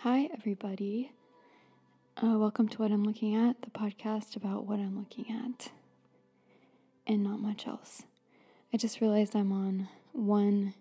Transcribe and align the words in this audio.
Hi, 0.00 0.28
everybody. 0.30 1.10
Uh, 2.22 2.36
welcome 2.38 2.68
to 2.68 2.78
What 2.82 2.92
I'm 2.92 3.02
Looking 3.02 3.34
At, 3.34 3.62
the 3.62 3.70
podcast 3.70 4.36
about 4.36 4.66
what 4.66 4.78
I'm 4.78 4.98
looking 4.98 5.24
at 5.34 5.70
and 7.06 7.24
not 7.24 7.40
much 7.40 7.66
else. 7.66 8.02
I 8.74 8.76
just 8.76 9.00
realized 9.00 9.34
I'm 9.34 9.50
on 9.52 9.88
one 10.12 10.74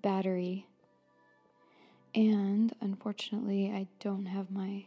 battery, 0.00 0.68
and 2.14 2.72
unfortunately, 2.80 3.72
I 3.74 3.88
don't 3.98 4.26
have 4.26 4.48
my 4.48 4.84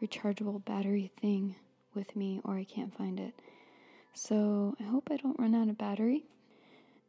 rechargeable 0.00 0.64
battery 0.64 1.10
thing 1.20 1.56
with 1.92 2.14
me, 2.14 2.40
or 2.44 2.54
I 2.54 2.64
can't 2.64 2.96
find 2.96 3.18
it. 3.18 3.34
So 4.14 4.76
I 4.78 4.84
hope 4.84 5.08
I 5.10 5.16
don't 5.16 5.38
run 5.40 5.56
out 5.56 5.68
of 5.68 5.76
battery. 5.76 6.24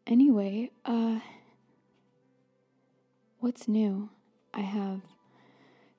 Anyway, 0.08 0.71
uh, 0.86 1.19
what's 3.39 3.67
new? 3.67 4.09
I 4.55 4.61
have 4.61 5.02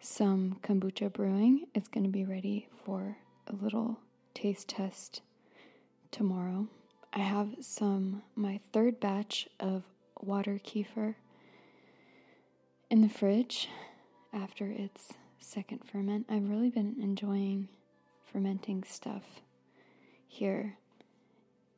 some 0.03 0.59
kombucha 0.65 1.13
brewing. 1.13 1.67
It's 1.75 1.89
going 1.89 2.05
to 2.05 2.11
be 2.11 2.25
ready 2.25 2.67
for 2.85 3.17
a 3.47 3.55
little 3.55 4.01
taste 4.35 4.69
test 4.69 5.23
tomorrow. 6.11 6.67
I 7.13 7.21
have 7.21 7.55
some, 7.61 8.23
my 8.35 8.59
third 8.73 8.99
batch 8.99 9.49
of 9.61 9.85
water 10.21 10.61
kefir 10.65 11.15
in 12.91 13.01
the 13.01 13.09
fridge 13.09 13.69
after 14.33 14.67
its 14.67 15.13
second 15.39 15.85
ferment. 15.85 16.27
I've 16.29 16.51
really 16.51 16.71
been 16.71 16.97
enjoying 17.01 17.69
fermenting 18.25 18.83
stuff 18.83 19.41
here. 20.27 20.79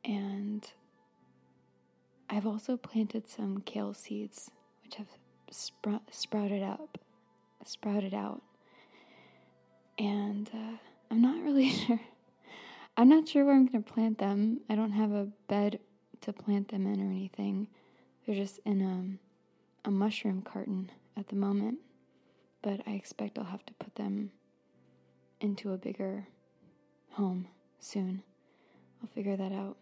And 0.03 0.67
I've 2.27 2.47
also 2.47 2.75
planted 2.75 3.27
some 3.27 3.61
kale 3.61 3.93
seeds, 3.93 4.49
which 4.83 4.95
have 4.95 5.07
sprouted 5.51 6.63
up 6.63 6.97
sprouted 7.67 8.13
out. 8.13 8.41
And 9.97 10.49
uh, 10.53 10.77
I'm 11.11 11.21
not 11.21 11.43
really 11.43 11.69
sure. 11.87 11.99
I'm 12.97 13.09
not 13.09 13.27
sure 13.27 13.43
where 13.45 13.55
I'm 13.55 13.65
going 13.65 13.83
to 13.83 13.93
plant 13.93 14.17
them. 14.19 14.61
I 14.69 14.75
don't 14.75 14.91
have 14.91 15.11
a 15.11 15.27
bed 15.47 15.79
to 16.21 16.33
plant 16.33 16.69
them 16.69 16.85
in 16.85 17.01
or 17.01 17.11
anything. 17.11 17.67
They're 18.25 18.35
just 18.35 18.59
in 18.65 18.81
a, 18.81 19.87
a 19.87 19.91
mushroom 19.91 20.41
carton 20.41 20.91
at 21.17 21.27
the 21.27 21.35
moment. 21.35 21.79
But 22.61 22.81
I 22.87 22.91
expect 22.91 23.37
I'll 23.37 23.45
have 23.45 23.65
to 23.65 23.73
put 23.73 23.95
them 23.95 24.31
into 25.39 25.73
a 25.73 25.77
bigger 25.77 26.27
home 27.11 27.47
soon. 27.79 28.23
I'll 29.01 29.09
figure 29.09 29.35
that 29.35 29.51
out. 29.51 29.77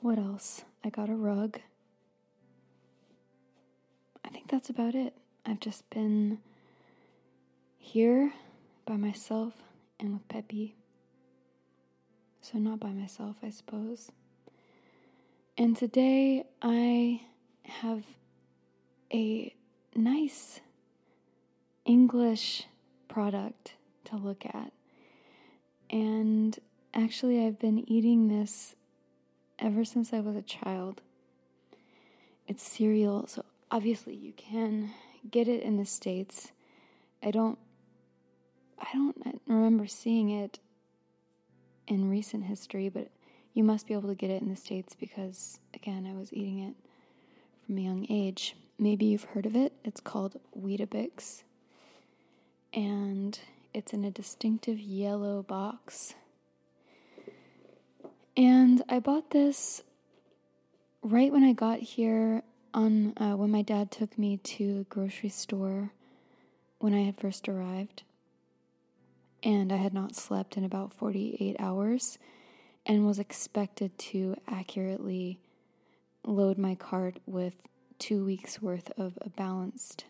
What 0.00 0.18
else? 0.18 0.64
I 0.84 0.90
got 0.90 1.08
a 1.08 1.14
rug. 1.14 1.60
I 4.24 4.28
think 4.28 4.48
that's 4.48 4.68
about 4.68 4.94
it. 4.94 5.14
I've 5.46 5.60
just 5.60 5.88
been 5.90 6.38
here 7.86 8.32
by 8.84 8.96
myself 8.96 9.54
and 10.00 10.12
with 10.12 10.26
Peppy. 10.26 10.74
So, 12.40 12.58
not 12.58 12.80
by 12.80 12.90
myself, 12.90 13.36
I 13.44 13.50
suppose. 13.50 14.10
And 15.56 15.76
today 15.76 16.46
I 16.60 17.22
have 17.62 18.02
a 19.14 19.54
nice 19.94 20.60
English 21.84 22.64
product 23.06 23.74
to 24.06 24.16
look 24.16 24.44
at. 24.44 24.72
And 25.88 26.58
actually, 26.92 27.46
I've 27.46 27.60
been 27.60 27.88
eating 27.88 28.26
this 28.26 28.74
ever 29.60 29.84
since 29.84 30.12
I 30.12 30.18
was 30.18 30.34
a 30.34 30.42
child. 30.42 31.02
It's 32.48 32.64
cereal, 32.64 33.28
so 33.28 33.44
obviously 33.70 34.16
you 34.16 34.32
can 34.32 34.90
get 35.30 35.46
it 35.46 35.62
in 35.62 35.76
the 35.76 35.86
States. 35.86 36.50
I 37.22 37.30
don't 37.30 37.58
I 38.78 38.88
don't 38.92 39.40
remember 39.46 39.86
seeing 39.86 40.30
it 40.30 40.58
in 41.86 42.10
recent 42.10 42.44
history, 42.44 42.88
but 42.88 43.10
you 43.54 43.64
must 43.64 43.86
be 43.86 43.94
able 43.94 44.08
to 44.08 44.14
get 44.14 44.30
it 44.30 44.42
in 44.42 44.48
the 44.48 44.56
States 44.56 44.94
because, 44.98 45.58
again, 45.74 46.06
I 46.06 46.16
was 46.18 46.32
eating 46.32 46.60
it 46.60 46.74
from 47.64 47.78
a 47.78 47.80
young 47.80 48.06
age. 48.10 48.56
Maybe 48.78 49.06
you've 49.06 49.24
heard 49.24 49.46
of 49.46 49.56
it. 49.56 49.72
It's 49.84 50.00
called 50.00 50.38
Weetabix, 50.58 51.42
and 52.74 53.38
it's 53.72 53.92
in 53.92 54.04
a 54.04 54.10
distinctive 54.10 54.78
yellow 54.78 55.42
box. 55.42 56.14
And 58.36 58.82
I 58.88 58.98
bought 58.98 59.30
this 59.30 59.82
right 61.02 61.32
when 61.32 61.42
I 61.42 61.52
got 61.54 61.78
here 61.78 62.42
on 62.74 63.14
uh, 63.16 63.36
when 63.36 63.50
my 63.50 63.62
dad 63.62 63.90
took 63.90 64.18
me 64.18 64.36
to 64.36 64.78
the 64.78 64.84
grocery 64.84 65.30
store 65.30 65.92
when 66.78 66.92
I 66.92 67.00
had 67.00 67.16
first 67.16 67.48
arrived 67.48 68.02
and 69.46 69.72
I 69.72 69.76
had 69.76 69.94
not 69.94 70.16
slept 70.16 70.56
in 70.56 70.64
about 70.64 70.92
48 70.92 71.54
hours 71.60 72.18
and 72.84 73.06
was 73.06 73.20
expected 73.20 73.96
to 73.96 74.34
accurately 74.48 75.38
load 76.24 76.58
my 76.58 76.74
cart 76.74 77.20
with 77.26 77.54
two 78.00 78.24
weeks 78.24 78.60
worth 78.60 78.90
of 78.98 79.16
balanced 79.36 80.04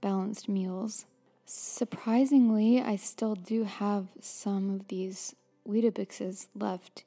balanced 0.00 0.48
meals. 0.48 1.04
Surprisingly, 1.44 2.80
I 2.80 2.96
still 2.96 3.34
do 3.34 3.64
have 3.64 4.06
some 4.22 4.70
of 4.70 4.88
these 4.88 5.36
Weetabixes 5.68 6.48
left 6.54 7.04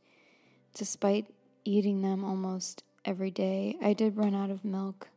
despite 0.76 1.34
eating 1.66 2.04
them 2.04 2.24
almost 2.24 2.84
every 3.06 3.32
day. 3.32 3.76
I 3.82 3.94
did 3.94 4.18
run 4.18 4.36
out 4.36 4.52
of 4.52 4.64
milk 4.64 5.10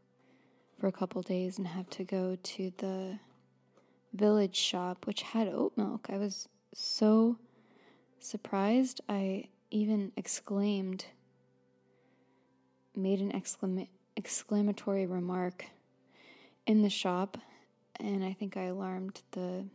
for 0.81 0.87
a 0.87 0.93
couple 0.93 1.21
days 1.21 1.59
and 1.59 1.67
have 1.67 1.91
to 1.91 2.05
go 2.05 2.39
to 2.43 2.73
the 2.79 3.19
village 4.17 4.57
shop, 4.57 5.07
which 5.07 5.23
had 5.23 5.49
oat 5.49 5.73
milk. 5.77 6.09
I 6.11 6.19
was 6.19 6.49
so 6.73 7.39
surprised. 8.19 9.01
I 9.09 9.49
even 9.71 10.13
exclaimed, 10.17 11.07
made 12.95 13.21
an 13.21 13.33
exclama- 13.33 13.89
exclamatory 14.17 15.07
remark 15.07 15.67
in 16.67 16.83
the 16.83 16.91
shop, 16.91 17.39
and 17.99 18.25
I 18.25 18.33
think 18.33 18.57
I 18.57 18.65
alarmed 18.65 19.23
the 19.33 19.67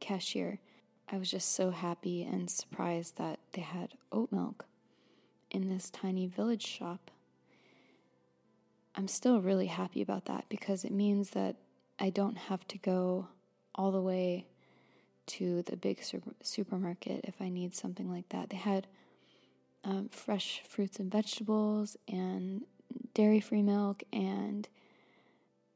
cashier. 0.00 0.58
I 1.08 1.18
was 1.18 1.30
just 1.30 1.52
so 1.52 1.70
happy 1.70 2.22
and 2.22 2.48
surprised 2.48 3.18
that 3.18 3.40
they 3.52 3.62
had 3.62 3.94
oat 4.12 4.30
milk 4.30 4.66
in 5.50 5.68
this 5.68 5.90
tiny 5.90 6.26
village 6.26 6.66
shop. 6.66 7.10
I'm 8.94 9.08
still 9.08 9.40
really 9.40 9.66
happy 9.66 10.02
about 10.02 10.26
that 10.26 10.44
because 10.48 10.84
it 10.84 10.92
means 10.92 11.30
that 11.30 11.56
I 11.98 12.10
don't 12.10 12.36
have 12.36 12.66
to 12.68 12.78
go 12.78 13.28
all 13.74 13.90
the 13.90 14.00
way 14.00 14.46
to 15.26 15.62
the 15.62 15.76
big 15.76 16.02
super- 16.02 16.34
supermarket 16.42 17.24
if 17.24 17.40
I 17.40 17.48
need 17.48 17.74
something 17.74 18.10
like 18.10 18.28
that. 18.30 18.50
They 18.50 18.56
had 18.56 18.86
um, 19.84 20.08
fresh 20.10 20.62
fruits 20.68 20.98
and 20.98 21.10
vegetables 21.10 21.96
and 22.08 22.62
dairy 23.14 23.40
free 23.40 23.62
milk 23.62 24.02
and 24.12 24.68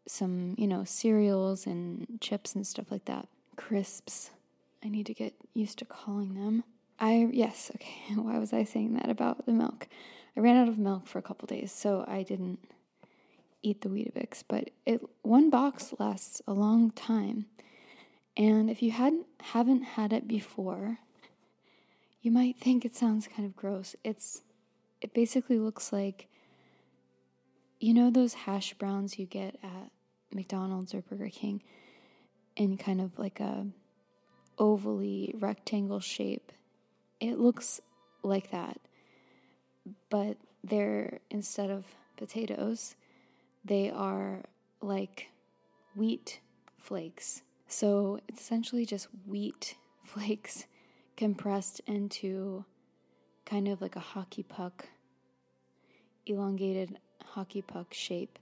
some, 0.07 0.55
you 0.59 0.67
know, 0.67 0.85
cereals 0.85 1.67
and 1.67 2.19
chips 2.21 2.55
and 2.55 2.67
stuff 2.67 2.91
like 2.91 3.05
that. 3.07 3.29
Crisps. 3.57 4.31
I 4.85 4.89
need 4.89 5.07
to 5.07 5.15
get 5.15 5.35
used 5.55 5.79
to 5.79 5.85
calling 5.85 6.35
them. 6.35 6.65
I, 6.99 7.29
yes, 7.33 7.71
okay. 7.77 8.15
Why 8.15 8.39
was 8.39 8.53
I 8.53 8.65
saying 8.65 8.95
that 8.95 9.09
about 9.09 9.47
the 9.47 9.53
milk? 9.53 9.89
I 10.37 10.41
ran 10.41 10.57
out 10.57 10.69
of 10.69 10.79
milk 10.79 11.07
for 11.07 11.19
a 11.19 11.23
couple 11.23 11.47
days, 11.47 11.73
so 11.73 12.05
I 12.09 12.23
didn't 12.23 12.59
eat 13.63 13.81
the 13.81 13.89
Weetabix, 13.89 14.43
but 14.47 14.71
it 14.85 15.01
one 15.23 15.49
box 15.49 15.95
lasts 15.99 16.43
a 16.47 16.53
long 16.53 16.91
time. 16.91 17.47
And 18.37 18.69
if 18.69 18.83
you 18.83 18.91
hadn't 18.91 19.27
haven't 19.41 19.83
had 19.83 20.13
it 20.13 20.27
before, 20.27 20.99
you 22.21 22.33
might 22.33 22.59
think 22.59 22.85
it 22.85 22.97
sounds 22.97 23.29
kind 23.29 23.47
of 23.47 23.55
gross. 23.55 23.95
It's 24.03 24.43
it 25.01 25.15
basically 25.15 25.59
looks 25.59 25.93
like 25.93 26.29
you 27.79 27.95
know 27.95 28.11
those 28.11 28.35
hash 28.35 28.75
browns 28.75 29.19
you 29.19 29.27
get 29.27 29.57
at 29.63 29.91
McDonald's 30.33 30.95
or 30.95 31.03
Burger 31.03 31.29
King 31.29 31.63
in 32.57 32.77
kind 32.77 33.01
of 33.01 33.19
like 33.19 33.39
a 33.41 33.67
ovally 34.59 35.33
rectangle 35.41 36.01
shape. 36.01 36.51
It 37.21 37.39
looks 37.39 37.81
like 38.23 38.51
that. 38.51 38.81
But 40.11 40.39
they're 40.65 41.21
instead 41.31 41.71
of 41.71 41.85
potatoes, 42.17 42.97
they 43.65 43.91
are 43.91 44.43
like 44.81 45.29
wheat 45.95 46.41
flakes 46.79 47.43
so 47.75 48.21
it's 48.29 48.41
essentially 48.41 48.87
just 48.87 49.09
wheat 49.27 49.75
flakes 50.05 50.67
compressed 51.17 51.81
into 51.89 52.65
kind 53.45 53.67
of 53.67 53.83
like 53.83 53.97
a 53.97 54.01
hockey 54.01 54.45
puck, 54.45 54.87
elongated 56.25 56.97
hockey 57.25 57.63
puck 57.63 57.93
shape. 57.93 58.39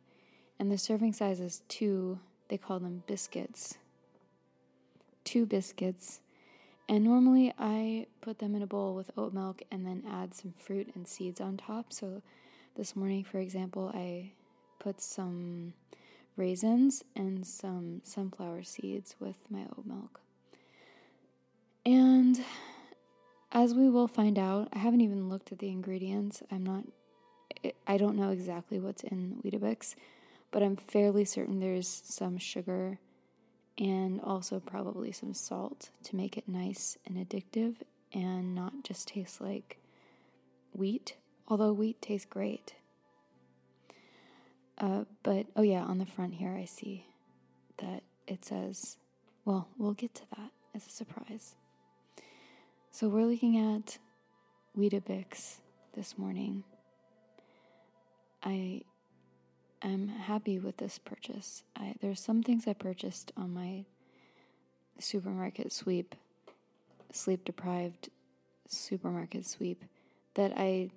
And 0.59 0.71
the 0.71 0.77
serving 0.77 1.15
size 1.15 1.41
is 1.41 1.63
two, 1.69 2.21
they 2.49 2.59
call 2.59 2.79
them 2.79 3.05
biscuits. 3.07 3.79
Two 5.25 5.47
biscuits. 5.47 6.21
And 6.87 7.03
normally 7.03 7.55
I 7.59 8.09
put 8.21 8.39
them 8.39 8.55
in 8.55 8.61
a 8.61 8.67
bowl 8.67 8.95
with 8.95 9.11
oat 9.17 9.33
milk 9.33 9.63
and 9.71 9.87
then 9.87 10.03
add 10.07 10.35
some 10.35 10.53
fruit 10.59 10.91
and 10.95 11.09
seeds 11.09 11.41
on 11.41 11.57
top. 11.57 11.91
So 11.91 12.21
this 12.77 12.95
morning, 12.95 13.25
for 13.25 13.39
example, 13.39 13.91
I 13.95 14.33
put 14.79 15.01
some 15.01 15.73
raisins 16.37 17.05
and 17.15 17.47
some 17.47 18.01
sunflower 18.05 18.65
seeds 18.65 19.17
with 19.21 19.37
my 19.51 19.63
oat 19.63 19.85
milk. 19.85 20.21
And 21.85 22.43
as 23.51 23.75
we 23.75 23.89
will 23.89 24.09
find 24.09 24.39
out, 24.39 24.69
I 24.73 24.79
haven't 24.79 25.01
even 25.01 25.29
looked 25.29 25.53
at 25.53 25.59
the 25.59 25.69
ingredients. 25.69 26.43
I'm 26.51 26.65
not, 26.65 26.85
I 27.87 27.97
don't 27.97 28.17
know 28.17 28.31
exactly 28.31 28.79
what's 28.79 29.03
in 29.03 29.41
Weetabix, 29.45 29.95
but 30.51 30.63
I'm 30.63 30.77
fairly 30.77 31.25
certain 31.25 31.61
there's 31.61 32.03
some 32.05 32.39
sugar 32.39 32.99
and 33.79 34.21
also 34.21 34.61
probably 34.61 35.13
some 35.13 35.35
salt 35.35 35.91
to 36.05 36.17
make 36.17 36.37
it 36.37 36.49
nice 36.49 36.97
and 37.07 37.17
addictive 37.17 37.77
and 38.13 38.55
not 38.55 38.85
just 38.85 39.09
taste 39.09 39.41
like 39.41 39.79
wheat, 40.73 41.17
although 41.49 41.73
wheat 41.73 42.01
tastes 42.01 42.27
great. 42.27 42.75
Uh, 44.83 45.05
but 45.23 45.47
oh, 45.55 45.63
yeah, 45.63 45.85
on 45.85 45.99
the 45.99 46.07
front 46.07 46.35
here, 46.35 46.57
I 46.61 46.65
see 46.65 47.07
that 47.79 48.03
it 48.27 48.45
says, 48.45 48.97
well, 49.45 49.69
we'll 49.79 49.93
get 49.93 50.13
to 50.17 50.23
that 50.37 50.51
as 50.75 50.85
a 50.87 50.91
surprise. 50.91 51.55
So 52.91 53.09
we're 53.09 53.27
looking 53.27 53.57
at 53.57 53.99
Weetabix 54.77 55.59
this 55.95 56.19
morning. 56.19 56.65
I 58.43 58.83
am 59.83 60.09
happy 60.09 60.59
with 60.59 60.79
this 60.79 60.99
purchase. 60.99 61.63
I, 61.77 61.95
there's 62.01 62.21
some 62.21 62.43
things 62.43 62.67
I 62.67 62.73
purchased 62.73 63.31
on 63.37 63.55
my 63.55 63.85
supermarket 64.99 65.73
sweep, 65.73 66.17
sleep 67.13 67.45
deprived 67.45 68.09
supermarket 68.67 69.47
sweep, 69.47 69.85
that 70.35 70.53
I 70.57 70.91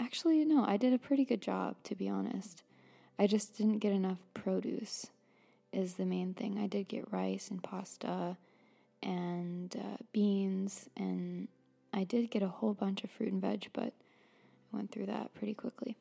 actually, 0.00 0.44
no, 0.44 0.64
I 0.64 0.76
did 0.76 0.92
a 0.92 0.98
pretty 0.98 1.24
good 1.24 1.42
job, 1.42 1.76
to 1.84 1.94
be 1.94 2.08
honest. 2.08 2.62
I 3.18 3.26
just 3.26 3.56
didn't 3.56 3.78
get 3.78 3.92
enough 3.92 4.18
produce, 4.34 5.08
is 5.72 5.94
the 5.94 6.06
main 6.06 6.34
thing. 6.34 6.58
I 6.58 6.66
did 6.66 6.88
get 6.88 7.12
rice 7.12 7.50
and 7.50 7.62
pasta 7.62 8.36
and 9.02 9.74
uh, 9.76 9.98
beans, 10.12 10.88
and 10.96 11.48
I 11.92 12.04
did 12.04 12.30
get 12.30 12.42
a 12.42 12.48
whole 12.48 12.74
bunch 12.74 13.04
of 13.04 13.10
fruit 13.10 13.32
and 13.32 13.42
veg, 13.42 13.68
but 13.72 13.92
I 14.72 14.76
went 14.76 14.90
through 14.90 15.06
that 15.06 15.34
pretty 15.34 15.54
quickly. 15.54 15.96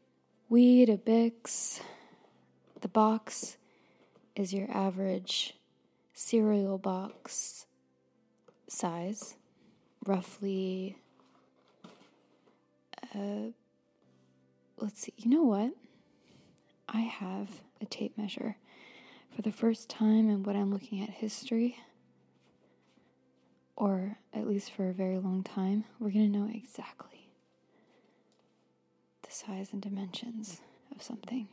Weed, 0.47 0.89
a 0.89 0.97
Bix. 0.97 1.81
The 2.81 2.87
box 2.87 3.57
is 4.35 4.53
your 4.53 4.71
average 4.71 5.55
cereal 6.13 6.77
box 6.77 7.65
size, 8.67 9.35
roughly. 10.05 10.97
Uh, 13.13 13.51
let's 14.81 15.01
see. 15.01 15.13
You 15.17 15.29
know 15.29 15.43
what? 15.43 15.73
I 16.87 17.01
have 17.01 17.61
a 17.81 17.85
tape 17.85 18.17
measure 18.17 18.57
for 19.35 19.41
the 19.41 19.51
first 19.51 19.89
time 19.89 20.29
in 20.29 20.43
what 20.43 20.55
I'm 20.55 20.71
looking 20.71 21.01
at 21.01 21.09
history 21.09 21.77
or 23.79 24.17
at 24.33 24.45
least 24.47 24.71
for 24.71 24.89
a 24.89 24.93
very 24.93 25.17
long 25.17 25.41
time, 25.41 25.85
we're 25.99 26.11
going 26.11 26.31
to 26.31 26.37
know 26.37 26.49
exactly 26.53 27.29
the 29.23 29.31
size 29.31 29.69
and 29.71 29.81
dimensions 29.81 30.59
of 30.93 31.01
something 31.01 31.47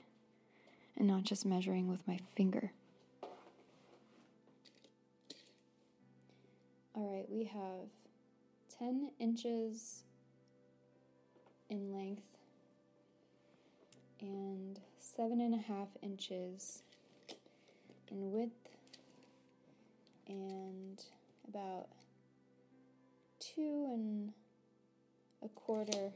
and 0.97 1.07
not 1.07 1.23
just 1.23 1.47
measuring 1.47 1.89
with 1.89 2.07
my 2.09 2.19
finger. 2.35 2.73
All 6.95 7.15
right, 7.15 7.31
we 7.31 7.45
have 7.45 7.91
10 8.79 9.11
inches 9.21 10.03
in 11.69 11.93
length 11.93 12.36
and 14.21 14.81
seven 14.99 15.41
and 15.41 15.55
a 15.55 15.59
half 15.59 15.89
inches 16.03 16.83
in 18.11 18.33
width 18.33 18.69
and 20.29 21.03
about 21.49 21.89
two 23.39 23.89
and 23.93 24.33
a 25.43 25.49
quarter 25.49 26.13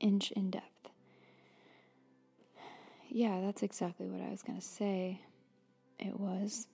inch 0.00 0.30
in 0.32 0.50
depth. 0.50 0.90
Yeah, 3.08 3.40
that's 3.40 3.62
exactly 3.62 4.06
what 4.06 4.20
I 4.20 4.30
was 4.30 4.42
going 4.42 4.58
to 4.58 4.64
say. 4.64 5.20
It 5.98 6.20
was. 6.20 6.66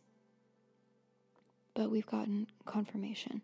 But 1.74 1.90
we've 1.90 2.06
gotten 2.06 2.48
confirmation. 2.66 3.42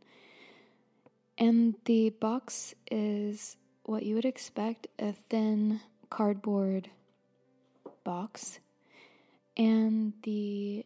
And 1.38 1.76
the 1.84 2.11
box 2.11 2.75
is 2.91 3.56
what 3.88 4.02
you 4.02 4.14
would 4.14 4.25
expect 4.26 4.87
a 4.99 5.14
thin 5.31 5.81
cardboard 6.11 6.90
box. 8.05 8.61
And 9.56 10.12
the 10.25 10.85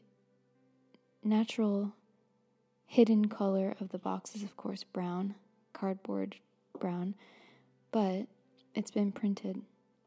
natural 1.25 1.93
hidden 2.87 3.27
color 3.27 3.75
of 3.81 3.89
the 3.89 3.99
box 3.99 4.37
is, 4.37 4.45
of 4.45 4.57
course, 4.57 4.85
brown, 4.85 5.35
cardboard 5.73 6.37
brown, 6.79 7.15
but 7.91 8.27
it's 8.75 8.93
been 8.93 9.11
printed 9.11 9.61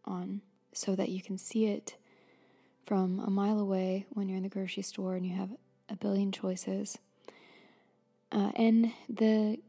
on 0.06 0.41
so 0.71 0.95
that 0.95 1.09
you 1.09 1.21
can 1.21 1.38
see 1.38 1.65
it 1.65 1.98
from 2.86 3.19
a 3.19 3.30
mile 3.30 3.59
away 3.59 4.06
when 4.12 4.30
you're 4.30 4.38
in 4.38 4.44
the 4.44 4.50
grocery 4.50 4.83
store 4.83 5.15
and 5.15 5.25
you 5.25 5.36
have 5.36 5.50
a 5.89 5.96
billion 5.98 6.31
choices. 6.31 6.98
Uh, 8.31 8.51
and 8.55 8.93
the 9.10 9.60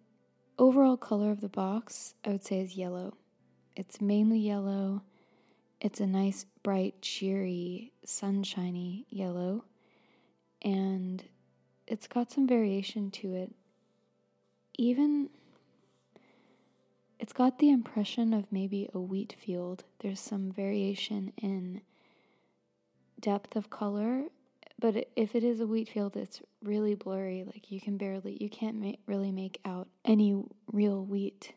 overall 0.58 0.96
color 0.96 1.30
of 1.30 1.40
the 1.40 1.48
box, 1.48 2.14
I 2.24 2.30
would 2.30 2.44
say, 2.44 2.60
is 2.60 2.76
yellow. 2.76 3.14
It's 3.76 4.00
mainly 4.00 4.38
yellow. 4.38 5.02
It's 5.80 6.00
a 6.00 6.06
nice, 6.06 6.46
bright, 6.62 7.02
cheery, 7.02 7.92
sunshiny 8.04 9.06
yellow. 9.10 9.64
And 10.62 11.22
it's 11.86 12.08
got 12.08 12.32
some 12.32 12.48
variation 12.48 13.10
to 13.12 13.34
it. 13.34 13.52
Even 14.78 15.28
it's 17.18 17.32
got 17.32 17.58
the 17.58 17.70
impression 17.70 18.32
of 18.32 18.50
maybe 18.50 18.88
a 18.94 19.00
wheat 19.00 19.36
field. 19.38 19.84
There's 20.00 20.20
some 20.20 20.50
variation 20.50 21.32
in 21.36 21.82
depth 23.20 23.56
of 23.56 23.70
color, 23.70 24.24
but 24.78 25.08
if 25.16 25.34
it 25.34 25.42
is 25.42 25.60
a 25.60 25.66
wheat 25.66 25.88
field, 25.88 26.16
it's 26.16 26.42
really 26.62 26.94
blurry. 26.94 27.44
Like 27.44 27.70
you 27.70 27.80
can 27.80 27.96
barely, 27.96 28.36
you 28.40 28.50
can't 28.50 28.76
ma- 28.76 28.92
really 29.06 29.32
make 29.32 29.60
out 29.64 29.88
any 30.04 30.42
real 30.70 31.04
wheat. 31.04 31.52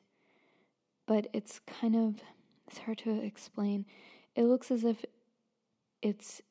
But 1.09 1.25
it's 1.33 1.59
kind 1.65 1.95
of, 1.95 2.21
it's 2.67 2.77
hard 2.77 2.99
to 2.99 3.19
explain. 3.19 3.87
It 4.35 4.43
looks 4.43 4.69
as 4.69 4.83
if 4.83 5.03
it's 6.03 6.43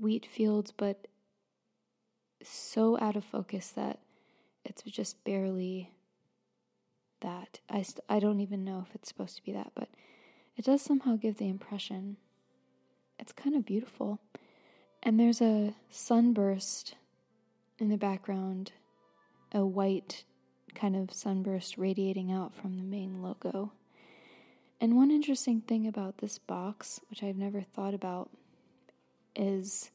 wheat 0.00 0.24
fields, 0.24 0.70
but 0.70 1.08
so 2.44 2.96
out 3.00 3.16
of 3.16 3.24
focus 3.24 3.70
that 3.70 3.98
it's 4.64 4.82
just 4.82 5.24
barely 5.24 5.90
that. 7.22 7.58
I, 7.68 7.82
st- 7.82 8.04
I 8.08 8.20
don't 8.20 8.38
even 8.38 8.64
know 8.64 8.84
if 8.88 8.94
it's 8.94 9.08
supposed 9.08 9.34
to 9.38 9.42
be 9.42 9.50
that, 9.50 9.72
but 9.74 9.88
it 10.56 10.64
does 10.64 10.80
somehow 10.80 11.16
give 11.16 11.38
the 11.38 11.48
impression. 11.48 12.18
It's 13.18 13.32
kind 13.32 13.56
of 13.56 13.66
beautiful. 13.66 14.20
And 15.02 15.18
there's 15.18 15.42
a 15.42 15.74
sunburst 15.90 16.94
in 17.80 17.88
the 17.88 17.98
background, 17.98 18.70
a 19.50 19.66
white 19.66 20.22
kind 20.74 20.96
of 20.96 21.12
sunburst 21.12 21.78
radiating 21.78 22.32
out 22.32 22.54
from 22.54 22.76
the 22.76 22.82
main 22.82 23.22
logo. 23.22 23.72
And 24.80 24.96
one 24.96 25.10
interesting 25.10 25.60
thing 25.60 25.86
about 25.86 26.18
this 26.18 26.38
box, 26.38 27.00
which 27.08 27.22
I've 27.22 27.36
never 27.36 27.62
thought 27.62 27.94
about, 27.94 28.30
is 29.34 29.90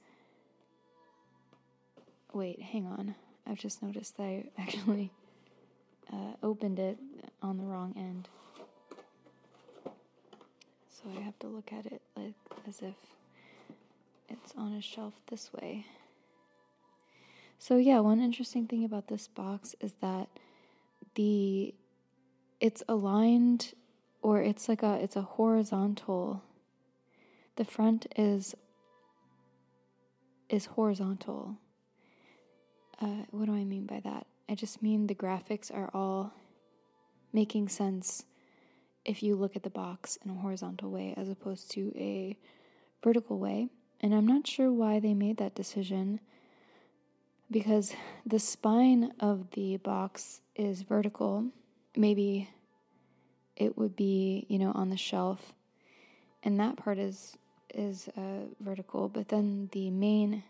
Wait, 2.32 2.62
hang 2.62 2.86
on. 2.86 3.16
I've 3.48 3.58
just 3.58 3.82
noticed 3.82 4.18
that 4.18 4.24
I 4.24 4.44
actually 4.58 5.12
uh, 6.14 6.34
opened 6.44 6.78
it 6.78 6.98
on 7.42 7.58
the 7.58 7.64
wrong 7.64 7.94
end. 7.98 8.28
So 10.90 11.10
I 11.18 11.22
have 11.22 11.38
to 11.40 11.48
look 11.48 11.72
at 11.74 11.86
it 11.88 12.02
like 12.16 12.34
as 12.68 12.82
if 12.82 12.94
it's 14.28 14.54
on 14.56 14.74
a 14.74 14.82
shelf 14.82 15.14
this 15.30 15.52
way. 15.54 15.86
So 17.58 17.78
yeah, 17.78 18.00
one 18.00 18.20
interesting 18.20 18.68
thing 18.68 18.84
about 18.86 19.08
this 19.08 19.28
box 19.28 19.76
is 19.82 19.94
that 20.02 20.28
the 21.16 21.74
it's 22.60 22.84
aligned 22.88 23.74
or 24.22 24.42
it's 24.42 24.68
like 24.68 24.84
a 24.84 24.96
it's 24.96 25.16
a 25.16 25.22
horizontal. 25.22 26.44
The 27.56 27.66
front 27.66 28.08
is 28.16 28.56
is 30.50 30.66
horizontal 30.66 31.58
uh, 33.02 33.24
what 33.32 33.46
do 33.46 33.56
I 33.56 33.64
mean 33.64 33.86
by 33.86 34.02
that? 34.02 34.28
I 34.50 34.56
just 34.56 34.82
mean 34.82 35.08
the 35.08 35.16
graphics 35.16 35.74
are 35.74 35.90
all 35.94 36.34
making 37.32 37.70
sense 37.70 38.26
if 39.06 39.24
you 39.24 39.36
look 39.36 39.56
at 39.56 39.64
the 39.64 39.70
box 39.70 40.18
in 40.24 40.32
a 40.32 40.36
horizontal 40.36 40.90
way 40.90 41.14
as 41.16 41.30
opposed 41.30 41.72
to 41.72 41.94
a 41.96 42.38
vertical 43.04 43.40
way. 43.40 43.70
And 44.02 44.14
I'm 44.14 44.28
not 44.28 44.48
sure 44.48 44.72
why 44.72 45.00
they 45.00 45.14
made 45.14 45.38
that 45.38 45.56
decision 45.56 46.20
because 47.50 47.94
the 48.26 48.40
spine 48.40 49.14
of 49.20 49.52
the 49.52 49.78
box 49.78 50.42
is 50.60 50.82
vertical. 50.82 51.46
Maybe 51.96 52.50
it 53.56 53.78
would 53.78 53.96
be, 53.96 54.46
you 54.50 54.60
know, 54.60 54.72
on 54.74 54.90
the 54.90 54.98
shelf. 54.98 55.54
And 56.44 56.60
that 56.60 56.76
part 56.78 57.00
is 57.00 57.38
is 57.74 58.10
uh, 58.18 58.48
vertical, 58.60 59.08
but 59.10 59.30
then 59.30 59.70
the 59.74 59.92
main 59.92 60.44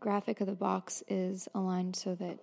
graphic 0.00 0.40
of 0.40 0.48
the 0.48 0.54
box 0.54 1.04
is 1.08 1.48
aligned 1.54 1.94
so 1.94 2.16
that 2.16 2.38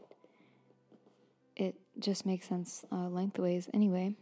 it 1.56 1.76
just 2.00 2.26
makes 2.26 2.48
sense 2.48 2.86
uh, 2.92 3.08
lengthways 3.10 3.70
anyway. 3.74 4.16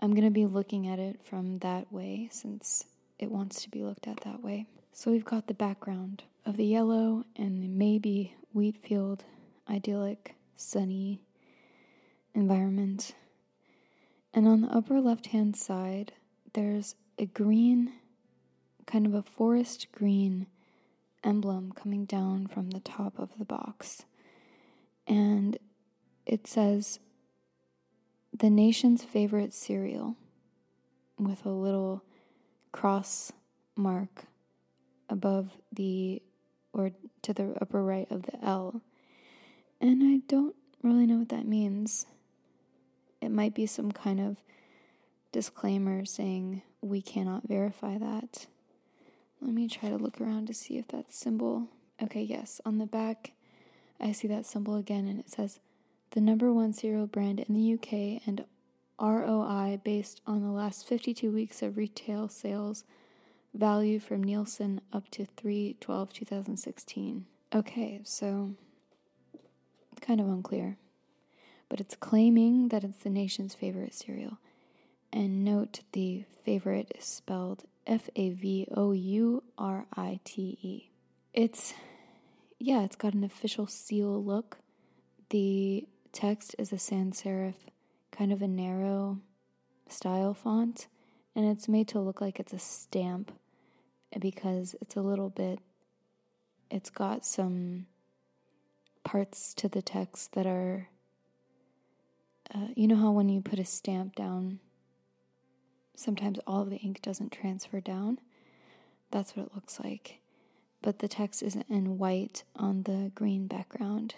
I'm 0.00 0.12
going 0.12 0.24
to 0.24 0.30
be 0.30 0.46
looking 0.46 0.88
at 0.88 0.98
it 0.98 1.20
from 1.22 1.58
that 1.58 1.92
way 1.92 2.28
since 2.32 2.86
it 3.18 3.30
wants 3.30 3.62
to 3.62 3.68
be 3.68 3.82
looked 3.82 4.06
at 4.06 4.20
that 4.22 4.42
way. 4.42 4.66
So 4.94 5.10
we've 5.10 5.24
got 5.24 5.46
the 5.46 5.54
background 5.54 6.24
of 6.46 6.56
the 6.56 6.64
yellow 6.64 7.24
and 7.36 7.76
maybe 7.76 8.34
wheat 8.54 8.78
field, 8.82 9.24
idyllic, 9.68 10.34
sunny 10.60 11.22
environment. 12.34 13.14
And 14.32 14.46
on 14.46 14.60
the 14.60 14.68
upper 14.68 15.00
left 15.00 15.26
hand 15.28 15.56
side, 15.56 16.12
there's 16.52 16.94
a 17.18 17.26
green, 17.26 17.92
kind 18.86 19.06
of 19.06 19.14
a 19.14 19.22
forest 19.22 19.88
green 19.92 20.46
emblem 21.24 21.72
coming 21.72 22.04
down 22.04 22.46
from 22.46 22.70
the 22.70 22.80
top 22.80 23.18
of 23.18 23.30
the 23.38 23.44
box. 23.44 24.04
And 25.06 25.58
it 26.26 26.46
says, 26.46 27.00
the 28.32 28.50
nation's 28.50 29.02
favorite 29.02 29.52
cereal, 29.52 30.16
with 31.18 31.44
a 31.44 31.50
little 31.50 32.04
cross 32.72 33.32
mark 33.76 34.24
above 35.08 35.50
the, 35.72 36.22
or 36.72 36.92
to 37.22 37.32
the 37.34 37.56
upper 37.60 37.82
right 37.82 38.10
of 38.10 38.22
the 38.22 38.42
L. 38.44 38.80
And 39.80 40.02
I 40.02 40.20
don't 40.28 40.54
really 40.82 41.06
know 41.06 41.16
what 41.16 41.30
that 41.30 41.46
means. 41.46 42.06
It 43.20 43.30
might 43.30 43.54
be 43.54 43.66
some 43.66 43.92
kind 43.92 44.20
of 44.20 44.36
disclaimer 45.32 46.04
saying 46.04 46.62
we 46.82 47.00
cannot 47.00 47.48
verify 47.48 47.98
that. 47.98 48.46
Let 49.40 49.54
me 49.54 49.68
try 49.68 49.88
to 49.88 49.96
look 49.96 50.20
around 50.20 50.48
to 50.48 50.54
see 50.54 50.76
if 50.76 50.88
that 50.88 51.12
symbol. 51.12 51.68
Okay, 52.02 52.22
yes, 52.22 52.60
on 52.66 52.78
the 52.78 52.86
back, 52.86 53.32
I 53.98 54.12
see 54.12 54.28
that 54.28 54.46
symbol 54.46 54.76
again, 54.76 55.06
and 55.06 55.18
it 55.20 55.30
says 55.30 55.60
the 56.10 56.20
number 56.20 56.52
one 56.52 56.72
cereal 56.72 57.06
brand 57.06 57.40
in 57.40 57.54
the 57.54 57.74
UK 57.74 58.22
and 58.26 58.44
ROI 59.00 59.80
based 59.82 60.20
on 60.26 60.42
the 60.42 60.50
last 60.50 60.86
52 60.86 61.30
weeks 61.30 61.62
of 61.62 61.76
retail 61.76 62.28
sales 62.28 62.84
value 63.54 63.98
from 63.98 64.22
Nielsen 64.22 64.80
up 64.92 65.10
to 65.10 65.24
3 65.24 65.76
12 65.80 66.12
2016. 66.12 67.26
Okay, 67.54 68.00
so 68.04 68.54
kind 70.00 70.20
of 70.20 70.28
unclear, 70.28 70.76
but 71.68 71.80
it's 71.80 71.96
claiming 71.96 72.68
that 72.68 72.84
it's 72.84 72.98
the 72.98 73.10
nation's 73.10 73.54
favorite 73.54 73.94
cereal. 73.94 74.38
And 75.12 75.44
note 75.44 75.80
the 75.92 76.24
favorite 76.44 76.92
is 76.96 77.04
spelled 77.04 77.64
F 77.86 78.08
A 78.14 78.30
V 78.30 78.68
O 78.76 78.92
U 78.92 79.42
R 79.58 79.86
I 79.96 80.20
T 80.24 80.58
E. 80.62 80.90
It's, 81.32 81.74
yeah, 82.58 82.82
it's 82.82 82.96
got 82.96 83.14
an 83.14 83.24
official 83.24 83.66
seal 83.66 84.22
look. 84.22 84.58
The 85.30 85.86
text 86.12 86.54
is 86.58 86.72
a 86.72 86.78
sans 86.78 87.20
serif, 87.22 87.54
kind 88.10 88.32
of 88.32 88.42
a 88.42 88.48
narrow 88.48 89.18
style 89.88 90.34
font, 90.34 90.86
and 91.34 91.44
it's 91.44 91.68
made 91.68 91.88
to 91.88 92.00
look 92.00 92.20
like 92.20 92.38
it's 92.40 92.52
a 92.52 92.58
stamp 92.58 93.32
because 94.18 94.74
it's 94.80 94.96
a 94.96 95.02
little 95.02 95.30
bit, 95.30 95.60
it's 96.70 96.90
got 96.90 97.24
some 97.24 97.86
parts 99.10 99.52
to 99.54 99.68
the 99.68 99.82
text 99.82 100.34
that 100.34 100.46
are, 100.46 100.88
uh, 102.54 102.68
you 102.76 102.86
know 102.86 102.94
how 102.94 103.10
when 103.10 103.28
you 103.28 103.40
put 103.40 103.58
a 103.58 103.64
stamp 103.64 104.14
down, 104.14 104.60
sometimes 105.96 106.38
all 106.46 106.62
of 106.62 106.70
the 106.70 106.76
ink 106.76 107.02
doesn't 107.02 107.32
transfer 107.32 107.80
down. 107.80 108.20
That's 109.10 109.34
what 109.34 109.46
it 109.46 109.54
looks 109.54 109.80
like. 109.80 110.20
But 110.80 111.00
the 111.00 111.08
text 111.08 111.42
is 111.42 111.58
in 111.68 111.98
white 111.98 112.44
on 112.54 112.84
the 112.84 113.10
green 113.16 113.48
background. 113.48 114.14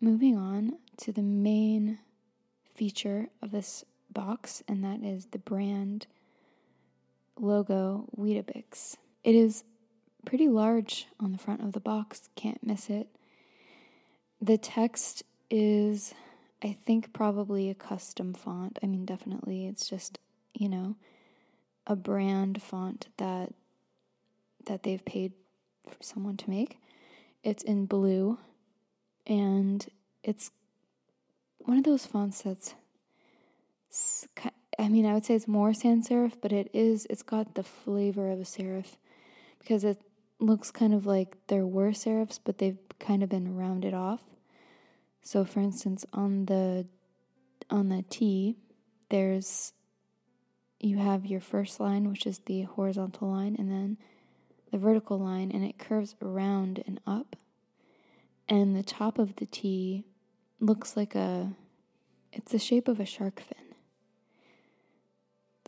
Moving 0.00 0.38
on 0.38 0.78
to 0.96 1.12
the 1.12 1.22
main 1.22 1.98
feature 2.74 3.28
of 3.42 3.50
this 3.50 3.84
box, 4.10 4.62
and 4.66 4.82
that 4.82 5.04
is 5.04 5.26
the 5.26 5.38
brand 5.38 6.06
logo 7.38 8.08
Weetabix. 8.18 8.96
It 9.22 9.34
is 9.34 9.62
pretty 10.24 10.48
large 10.48 11.06
on 11.18 11.32
the 11.32 11.38
front 11.38 11.62
of 11.62 11.72
the 11.72 11.80
box, 11.80 12.28
can't 12.34 12.64
miss 12.64 12.90
it. 12.90 13.08
The 14.40 14.58
text 14.58 15.22
is 15.50 16.14
I 16.62 16.76
think 16.84 17.12
probably 17.12 17.70
a 17.70 17.74
custom 17.74 18.34
font. 18.34 18.78
I 18.82 18.86
mean, 18.86 19.04
definitely, 19.04 19.66
it's 19.66 19.88
just 19.88 20.18
you 20.54 20.68
know 20.68 20.96
a 21.86 21.96
brand 21.96 22.62
font 22.62 23.08
that 23.16 23.52
that 24.66 24.82
they've 24.82 25.04
paid 25.04 25.32
for 25.88 26.02
someone 26.02 26.36
to 26.38 26.50
make. 26.50 26.78
It's 27.42 27.62
in 27.62 27.86
blue, 27.86 28.38
and 29.26 29.86
it's 30.22 30.50
one 31.58 31.78
of 31.78 31.84
those 31.84 32.06
fonts 32.06 32.42
that's. 32.42 32.74
I 34.78 34.88
mean, 34.88 35.04
I 35.04 35.12
would 35.12 35.26
say 35.26 35.34
it's 35.34 35.48
more 35.48 35.74
sans 35.74 36.08
serif, 36.08 36.34
but 36.40 36.52
it 36.52 36.70
is. 36.72 37.06
It's 37.10 37.22
got 37.22 37.54
the 37.54 37.62
flavor 37.62 38.30
of 38.30 38.38
a 38.40 38.44
serif 38.44 38.96
because 39.58 39.84
it 39.84 40.00
looks 40.40 40.70
kind 40.70 40.94
of 40.94 41.06
like 41.06 41.36
there 41.48 41.66
were 41.66 41.90
serifs, 41.90 42.38
but 42.42 42.58
they've 42.58 42.78
kind 42.98 43.22
of 43.22 43.28
been 43.28 43.56
rounded 43.56 43.94
off. 43.94 44.22
So 45.22 45.44
for 45.44 45.60
instance, 45.60 46.04
on 46.12 46.46
the 46.46 46.86
on 47.68 47.88
the 47.88 48.02
T, 48.08 48.56
there's 49.10 49.72
you 50.80 50.96
have 50.96 51.26
your 51.26 51.40
first 51.40 51.78
line, 51.78 52.08
which 52.08 52.26
is 52.26 52.38
the 52.46 52.62
horizontal 52.62 53.30
line, 53.30 53.54
and 53.58 53.70
then 53.70 53.98
the 54.72 54.78
vertical 54.78 55.18
line, 55.18 55.50
and 55.52 55.64
it 55.64 55.78
curves 55.78 56.14
around 56.22 56.82
and 56.86 57.00
up. 57.06 57.36
And 58.48 58.74
the 58.74 58.82
top 58.82 59.18
of 59.18 59.36
the 59.36 59.46
T 59.46 60.04
looks 60.58 60.96
like 60.96 61.14
a 61.14 61.52
it's 62.32 62.52
the 62.52 62.58
shape 62.58 62.88
of 62.88 62.98
a 62.98 63.04
shark 63.04 63.40
fin. 63.40 63.74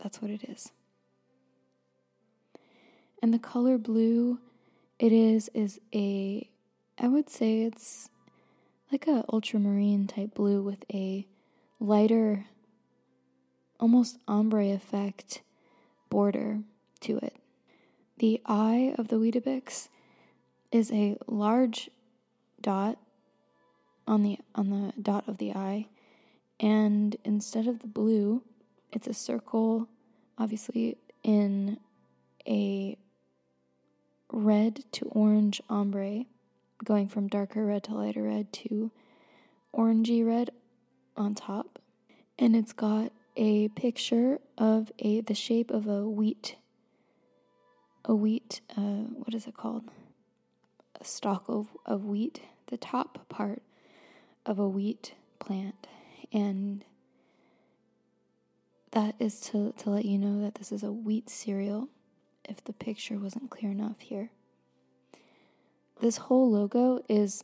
That's 0.01 0.21
what 0.21 0.31
it 0.31 0.43
is. 0.45 0.71
And 3.21 3.33
the 3.33 3.39
color 3.39 3.77
blue 3.77 4.39
it 5.03 5.11
is 5.11 5.49
is 5.53 5.81
a 5.93 6.49
I 6.97 7.09
would 7.09 7.29
say 7.29 7.63
it's 7.63 8.09
like 8.89 9.05
a 9.05 9.25
ultramarine 9.33 10.07
type 10.07 10.33
blue 10.33 10.63
with 10.63 10.85
a 10.93 11.27
lighter, 11.77 12.45
almost 13.81 14.17
ombre 14.29 14.67
effect 14.67 15.41
border 16.09 16.59
to 17.01 17.17
it. 17.17 17.35
The 18.19 18.39
eye 18.45 18.95
of 18.97 19.09
the 19.09 19.17
Weetabix 19.17 19.89
is 20.71 20.89
a 20.93 21.17
large 21.27 21.89
dot 22.61 22.97
on 24.07 24.23
the 24.23 24.37
on 24.55 24.69
the 24.69 25.01
dot 25.01 25.27
of 25.27 25.37
the 25.37 25.51
eye, 25.51 25.87
and 26.61 27.17
instead 27.25 27.67
of 27.67 27.79
the 27.79 27.87
blue, 27.87 28.41
it's 28.93 29.07
a 29.07 29.13
circle, 29.13 29.89
obviously 30.37 30.97
in 31.23 31.77
a 32.47 32.97
red 34.33 34.83
to 34.91 35.05
orange 35.05 35.61
ombre 35.69 36.25
going 36.83 37.07
from 37.07 37.27
darker 37.27 37.65
red 37.65 37.83
to 37.83 37.93
lighter 37.93 38.23
red 38.23 38.51
to 38.51 38.91
orangey 39.73 40.25
red 40.25 40.49
on 41.15 41.35
top. 41.35 41.79
And 42.37 42.55
it's 42.55 42.73
got 42.73 43.11
a 43.37 43.69
picture 43.69 44.39
of 44.57 44.91
a 44.99 45.21
the 45.21 45.33
shape 45.33 45.71
of 45.71 45.87
a 45.87 46.07
wheat 46.07 46.55
a 48.05 48.13
wheat 48.13 48.61
uh, 48.75 49.05
what 49.21 49.33
is 49.33 49.47
it 49.47 49.55
called? 49.55 49.83
A 50.99 51.05
stalk 51.05 51.45
of, 51.47 51.67
of 51.85 52.05
wheat, 52.05 52.41
the 52.67 52.77
top 52.77 53.27
part 53.29 53.61
of 54.45 54.59
a 54.59 54.67
wheat 54.67 55.13
plant. 55.39 55.87
And 56.31 56.83
that 58.91 59.15
is 59.19 59.39
to, 59.41 59.73
to 59.77 59.89
let 59.89 60.05
you 60.05 60.17
know 60.17 60.41
that 60.41 60.55
this 60.55 60.71
is 60.71 60.83
a 60.83 60.91
wheat 60.91 61.29
cereal 61.29 61.87
if 62.45 62.63
the 62.63 62.73
picture 62.73 63.17
wasn't 63.17 63.49
clear 63.49 63.71
enough 63.71 63.99
here. 63.99 64.29
This 66.01 66.17
whole 66.17 66.51
logo 66.51 67.03
is 67.07 67.43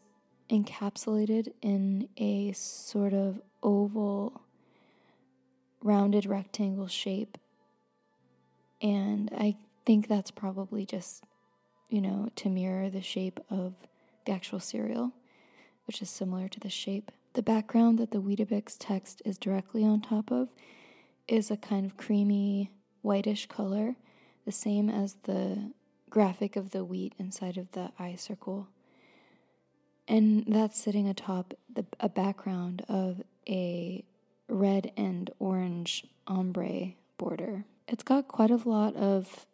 encapsulated 0.49 1.53
in 1.61 2.09
a 2.17 2.51
sort 2.53 3.13
of 3.13 3.41
oval, 3.61 4.41
rounded 5.81 6.25
rectangle 6.25 6.87
shape. 6.87 7.37
And 8.81 9.29
I 9.37 9.55
think 9.85 10.07
that's 10.07 10.31
probably 10.31 10.85
just, 10.85 11.23
you 11.89 12.01
know, 12.01 12.29
to 12.37 12.49
mirror 12.49 12.89
the 12.89 13.01
shape 13.01 13.39
of 13.49 13.73
the 14.25 14.31
actual 14.31 14.59
cereal, 14.59 15.13
which 15.85 16.01
is 16.01 16.09
similar 16.09 16.47
to 16.47 16.59
the 16.59 16.69
shape. 16.69 17.11
The 17.33 17.43
background 17.43 17.99
that 17.99 18.11
the 18.11 18.21
Weetabix 18.21 18.75
text 18.79 19.21
is 19.23 19.37
directly 19.37 19.83
on 19.83 20.01
top 20.01 20.31
of 20.31 20.49
is 21.27 21.51
a 21.51 21.57
kind 21.57 21.85
of 21.85 21.95
creamy 21.95 22.71
whitish 23.01 23.45
color, 23.45 23.95
the 24.49 24.53
same 24.53 24.89
as 24.89 25.15
the 25.25 25.71
graphic 26.09 26.55
of 26.55 26.71
the 26.71 26.83
wheat 26.83 27.13
inside 27.19 27.55
of 27.55 27.71
the 27.73 27.91
eye 27.99 28.15
circle. 28.17 28.67
And 30.07 30.43
that's 30.47 30.81
sitting 30.81 31.07
atop 31.07 31.53
the, 31.71 31.85
a 31.99 32.09
background 32.09 32.83
of 32.89 33.21
a 33.47 34.03
red 34.47 34.91
and 34.97 35.29
orange 35.37 36.03
ombre 36.25 36.93
border. 37.19 37.63
It's 37.87 38.01
got 38.01 38.27
quite 38.27 38.49
a 38.49 38.55
lot 38.67 38.95
of 38.95 39.45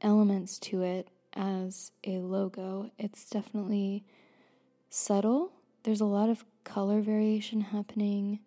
elements 0.00 0.58
to 0.58 0.82
it 0.82 1.06
as 1.34 1.92
a 2.04 2.18
logo. 2.18 2.90
It's 2.98 3.30
definitely 3.30 4.02
subtle. 4.90 5.52
There's 5.84 6.00
a 6.00 6.04
lot 6.04 6.30
of 6.30 6.44
color 6.64 7.00
variation 7.00 7.60
happening 7.60 8.40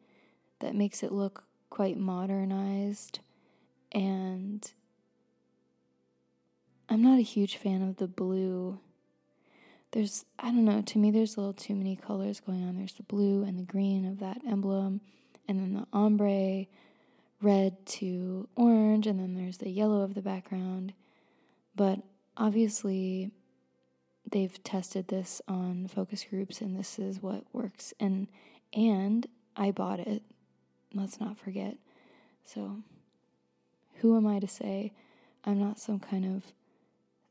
that 0.59 0.75
makes 0.75 1.03
it 1.03 1.13
look 1.13 1.45
quite 1.69 1.97
modernized. 1.97 3.19
And 3.93 4.69
I'm 6.89 7.01
not 7.01 7.19
a 7.19 7.23
huge 7.23 7.57
fan 7.57 7.81
of 7.81 7.97
the 7.97 8.07
blue. 8.07 8.79
There's, 9.91 10.25
I 10.37 10.47
don't 10.47 10.65
know, 10.65 10.81
to 10.81 10.97
me, 10.97 11.11
there's 11.11 11.35
a 11.35 11.39
little 11.39 11.53
too 11.53 11.75
many 11.75 11.95
colors 11.95 12.39
going 12.39 12.63
on. 12.63 12.77
There's 12.77 12.93
the 12.93 13.03
blue 13.03 13.43
and 13.43 13.57
the 13.57 13.63
green 13.63 14.05
of 14.05 14.19
that 14.19 14.41
emblem, 14.47 15.01
and 15.47 15.59
then 15.59 15.73
the 15.73 15.87
ombre 15.93 16.65
red 17.41 17.85
to 17.85 18.47
orange, 18.55 19.07
and 19.07 19.19
then 19.19 19.35
there's 19.35 19.57
the 19.57 19.69
yellow 19.69 20.01
of 20.01 20.13
the 20.13 20.21
background. 20.21 20.93
But 21.75 21.99
obviously, 22.37 23.31
they've 24.29 24.61
tested 24.63 25.07
this 25.07 25.41
on 25.47 25.87
focus 25.87 26.25
groups, 26.29 26.61
and 26.61 26.77
this 26.77 26.99
is 26.99 27.21
what 27.21 27.45
works. 27.53 27.93
And 27.99 28.27
and 28.73 29.27
I 29.55 29.71
bought 29.71 29.99
it. 29.99 30.23
Let's 30.93 31.19
not 31.19 31.37
forget. 31.37 31.77
So, 32.43 32.77
who 33.95 34.17
am 34.17 34.27
I 34.27 34.39
to 34.39 34.47
say 34.47 34.93
I'm 35.45 35.59
not 35.59 35.79
some 35.79 35.99
kind 35.99 36.25
of 36.25 36.51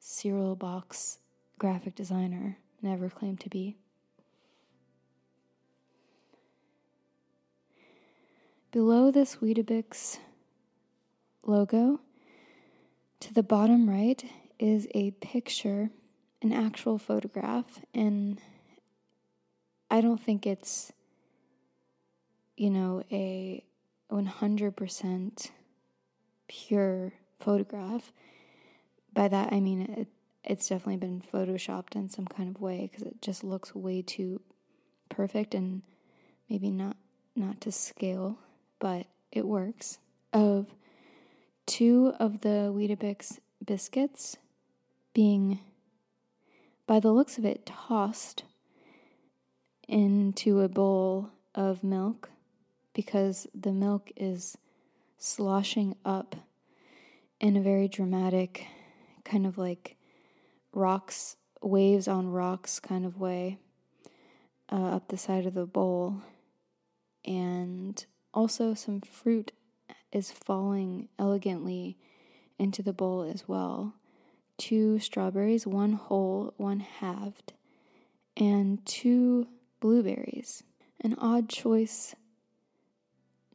cereal 0.06 0.54
box 0.54 1.18
graphic 1.58 1.94
designer? 1.94 2.58
Never 2.82 3.08
claimed 3.08 3.40
to 3.40 3.48
be. 3.48 3.78
Below 8.70 9.10
this 9.10 9.36
Weetabix 9.36 10.18
logo, 11.42 12.00
to 13.20 13.32
the 13.32 13.42
bottom 13.42 13.88
right 13.88 14.22
is 14.58 14.86
a 14.94 15.12
picture, 15.12 15.88
an 16.42 16.52
actual 16.52 16.98
photograph, 16.98 17.80
and 17.94 18.42
I 19.90 20.02
don't 20.02 20.20
think 20.20 20.46
it's, 20.46 20.92
you 22.58 22.68
know, 22.68 23.04
a 23.10 23.64
100% 24.10 25.50
pure 26.48 27.12
photograph. 27.40 28.12
By 29.14 29.28
that 29.28 29.52
I 29.52 29.60
mean 29.60 29.82
it, 29.82 30.08
it's 30.44 30.68
definitely 30.68 30.96
been 30.96 31.22
photoshopped 31.22 31.94
in 31.94 32.10
some 32.10 32.26
kind 32.26 32.54
of 32.54 32.60
way 32.60 32.90
because 32.90 33.06
it 33.06 33.22
just 33.22 33.44
looks 33.44 33.74
way 33.74 34.02
too 34.02 34.40
perfect 35.08 35.54
and 35.54 35.82
maybe 36.50 36.70
not 36.70 36.96
not 37.36 37.60
to 37.62 37.72
scale 37.72 38.38
but 38.78 39.06
it 39.32 39.46
works, 39.46 39.98
of 40.32 40.66
two 41.64 42.12
of 42.20 42.42
the 42.42 42.70
Weetabix 42.70 43.38
biscuits 43.64 44.36
being, 45.14 45.58
by 46.86 47.00
the 47.00 47.10
looks 47.10 47.38
of 47.38 47.44
it, 47.44 47.64
tossed 47.64 48.44
into 49.88 50.60
a 50.60 50.68
bowl 50.68 51.30
of 51.54 51.82
milk 51.82 52.30
because 52.92 53.46
the 53.54 53.72
milk 53.72 54.10
is 54.16 54.58
sloshing 55.18 55.96
up 56.04 56.36
in 57.40 57.56
a 57.56 57.62
very 57.62 57.88
dramatic, 57.88 58.66
kind 59.24 59.46
of 59.46 59.58
like 59.58 59.96
rocks, 60.72 61.36
waves 61.62 62.08
on 62.08 62.30
rocks 62.30 62.80
kind 62.80 63.04
of 63.04 63.18
way 63.18 63.58
uh, 64.70 64.96
up 64.96 65.08
the 65.08 65.16
side 65.16 65.46
of 65.46 65.54
the 65.54 65.66
bowl. 65.66 66.22
And 67.24 68.04
also, 68.32 68.74
some 68.74 69.00
fruit 69.00 69.52
is 70.12 70.30
falling 70.30 71.08
elegantly 71.18 71.96
into 72.58 72.82
the 72.82 72.92
bowl 72.92 73.22
as 73.22 73.48
well. 73.48 73.94
Two 74.56 74.98
strawberries, 74.98 75.66
one 75.66 75.94
whole, 75.94 76.54
one 76.56 76.80
halved, 76.80 77.52
and 78.36 78.84
two 78.86 79.48
blueberries. 79.80 80.62
An 81.00 81.16
odd 81.18 81.48
choice, 81.48 82.14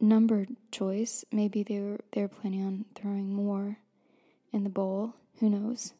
numbered 0.00 0.50
choice. 0.70 1.24
Maybe 1.32 1.62
they 1.62 1.80
were 1.80 2.00
they're 2.12 2.28
planning 2.28 2.64
on 2.64 2.84
throwing 2.94 3.32
more 3.32 3.78
in 4.52 4.64
the 4.64 4.70
bowl. 4.70 5.14
Who 5.40 5.48
knows? 5.48 5.94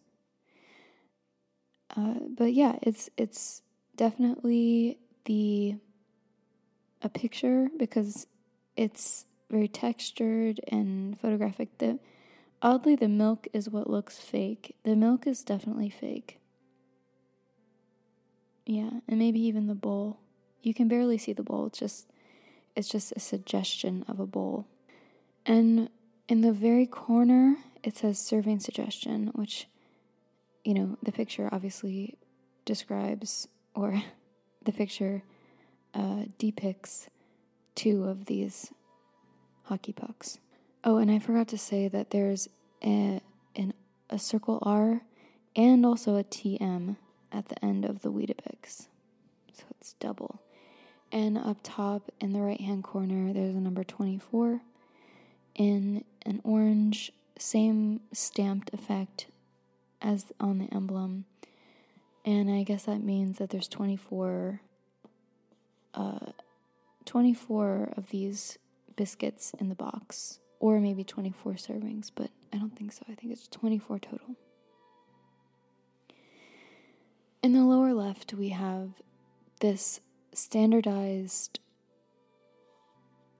Uh, 1.96 2.14
but 2.36 2.52
yeah, 2.52 2.78
it's 2.82 3.10
it's 3.16 3.62
definitely 3.96 4.98
the 5.24 5.76
a 7.02 7.08
picture 7.08 7.68
because 7.78 8.26
it's 8.76 9.24
very 9.50 9.66
textured 9.66 10.60
and 10.68 11.18
photographic. 11.18 11.78
The 11.78 11.98
oddly 12.60 12.96
the 12.96 13.08
milk 13.08 13.48
is 13.52 13.68
what 13.68 13.88
looks 13.88 14.18
fake. 14.18 14.76
The 14.84 14.94
milk 14.94 15.26
is 15.26 15.42
definitely 15.42 15.90
fake. 15.90 16.38
Yeah, 18.66 18.90
and 19.08 19.18
maybe 19.18 19.40
even 19.40 19.66
the 19.66 19.74
bowl. 19.74 20.20
You 20.62 20.74
can 20.74 20.86
barely 20.86 21.16
see 21.16 21.32
the 21.32 21.42
bowl. 21.42 21.66
It's 21.66 21.78
just 21.78 22.06
it's 22.76 22.88
just 22.88 23.12
a 23.16 23.20
suggestion 23.20 24.04
of 24.06 24.20
a 24.20 24.26
bowl. 24.26 24.66
And 25.46 25.88
in 26.28 26.42
the 26.42 26.52
very 26.52 26.86
corner 26.86 27.56
it 27.82 27.96
says 27.96 28.18
serving 28.18 28.60
suggestion, 28.60 29.28
which 29.34 29.66
you 30.64 30.74
know, 30.74 30.98
the 31.02 31.12
picture 31.12 31.48
obviously 31.52 32.16
describes 32.64 33.48
or 33.74 34.02
the 34.64 34.72
picture 34.72 35.22
uh, 35.94 36.24
depicts 36.38 37.08
two 37.74 38.04
of 38.04 38.26
these 38.26 38.72
hockey 39.64 39.92
pucks. 39.92 40.38
Oh, 40.84 40.98
and 40.98 41.10
I 41.10 41.18
forgot 41.18 41.48
to 41.48 41.58
say 41.58 41.88
that 41.88 42.10
there's 42.10 42.48
a, 42.82 43.20
an, 43.56 43.74
a 44.08 44.18
circle 44.18 44.58
R 44.62 45.02
and 45.56 45.84
also 45.84 46.16
a 46.16 46.24
TM 46.24 46.96
at 47.32 47.48
the 47.48 47.64
end 47.64 47.84
of 47.84 48.02
the 48.02 48.10
Weetabix. 48.10 48.86
So 49.52 49.64
it's 49.78 49.94
double. 49.94 50.40
And 51.12 51.36
up 51.36 51.58
top 51.62 52.10
in 52.20 52.32
the 52.32 52.40
right 52.40 52.60
hand 52.60 52.84
corner, 52.84 53.32
there's 53.32 53.54
a 53.54 53.60
number 53.60 53.82
24 53.82 54.60
in 55.56 56.04
an 56.24 56.40
orange, 56.44 57.12
same 57.40 58.00
stamped 58.12 58.72
effect 58.74 59.26
as 60.00 60.26
on 60.38 60.58
the 60.58 60.72
emblem. 60.74 61.24
And 62.24 62.50
I 62.50 62.62
guess 62.62 62.84
that 62.84 63.02
means 63.02 63.38
that 63.38 63.50
there's 63.50 63.68
24 63.68 64.60
uh, 65.94 66.18
24 67.04 67.94
of 67.96 68.10
these 68.10 68.58
biscuits 68.94 69.52
in 69.58 69.68
the 69.68 69.74
box, 69.74 70.38
or 70.60 70.78
maybe 70.78 71.02
24 71.02 71.54
servings, 71.54 72.10
but 72.14 72.30
I 72.52 72.58
don't 72.58 72.76
think 72.76 72.92
so. 72.92 73.02
I 73.10 73.14
think 73.14 73.32
it's 73.32 73.48
24 73.48 73.98
total. 73.98 74.36
In 77.42 77.52
the 77.52 77.64
lower 77.64 77.92
left, 77.92 78.34
we 78.34 78.50
have 78.50 78.90
this 79.60 80.00
standardized 80.32 81.58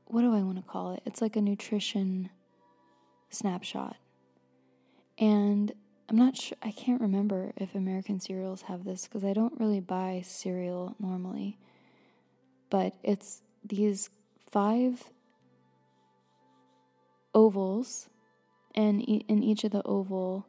what 0.06 0.22
do 0.22 0.34
I 0.34 0.42
want 0.42 0.56
to 0.56 0.62
call 0.62 0.92
it? 0.92 1.02
It's 1.06 1.22
like 1.22 1.36
a 1.36 1.40
nutrition 1.40 2.30
snapshot. 3.30 3.96
And 5.18 5.72
I'm 6.08 6.16
not 6.16 6.36
sure, 6.36 6.58
I 6.62 6.72
can't 6.72 7.00
remember 7.00 7.52
if 7.56 7.74
American 7.74 8.20
cereals 8.20 8.62
have 8.62 8.84
this 8.84 9.06
because 9.06 9.24
I 9.24 9.32
don't 9.32 9.58
really 9.60 9.80
buy 9.80 10.22
cereal 10.24 10.96
normally. 10.98 11.58
But 12.68 12.94
it's 13.02 13.42
these 13.64 14.10
five 14.50 15.10
ovals, 17.34 18.08
and 18.74 19.00
in 19.02 19.42
each 19.42 19.64
of 19.64 19.70
the 19.70 19.82
oval 19.84 20.46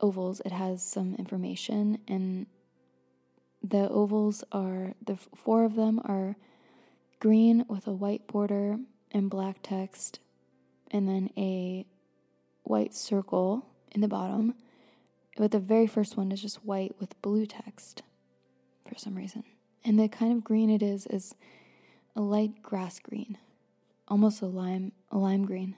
ovals, 0.00 0.40
it 0.44 0.52
has 0.52 0.82
some 0.82 1.14
information, 1.14 1.98
and 2.08 2.46
the 3.62 3.88
ovals 3.88 4.44
are 4.52 4.94
the 5.04 5.16
four 5.16 5.64
of 5.64 5.76
them 5.76 6.00
are 6.04 6.36
green 7.18 7.64
with 7.68 7.86
a 7.86 7.92
white 7.92 8.26
border 8.26 8.78
and 9.12 9.30
black 9.30 9.58
text, 9.62 10.18
and 10.90 11.08
then 11.08 11.30
a 11.36 11.86
white 12.62 12.94
circle 12.94 13.66
in 13.92 14.00
the 14.00 14.08
bottom. 14.08 14.54
But 15.36 15.52
the 15.52 15.58
very 15.58 15.86
first 15.86 16.16
one 16.16 16.32
is 16.32 16.42
just 16.42 16.64
white 16.64 16.94
with 16.98 17.20
blue 17.22 17.46
text 17.46 18.02
for 18.86 18.98
some 18.98 19.14
reason. 19.14 19.44
And 19.84 19.98
the 19.98 20.08
kind 20.08 20.32
of 20.32 20.44
green 20.44 20.68
it 20.68 20.82
is 20.82 21.06
is 21.06 21.34
a 22.14 22.20
light 22.20 22.62
grass 22.62 22.98
green, 22.98 23.38
almost 24.08 24.42
a 24.42 24.46
lime, 24.46 24.92
a 25.10 25.18
lime 25.18 25.44
green. 25.44 25.76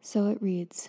So 0.00 0.28
it 0.28 0.40
reads 0.40 0.88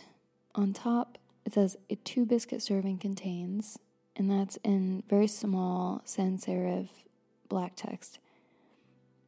on 0.54 0.74
top, 0.74 1.18
it 1.46 1.54
says 1.54 1.78
a 1.90 1.96
two 1.96 2.26
biscuit 2.26 2.62
serving 2.62 3.00
contains, 3.00 3.80
and 4.16 4.30
that's 4.30 4.58
in 4.64 5.04
very 5.10 5.28
small 5.28 6.02
sans 6.06 6.46
serif 6.46 6.90
black 7.50 7.74
text. 7.76 8.20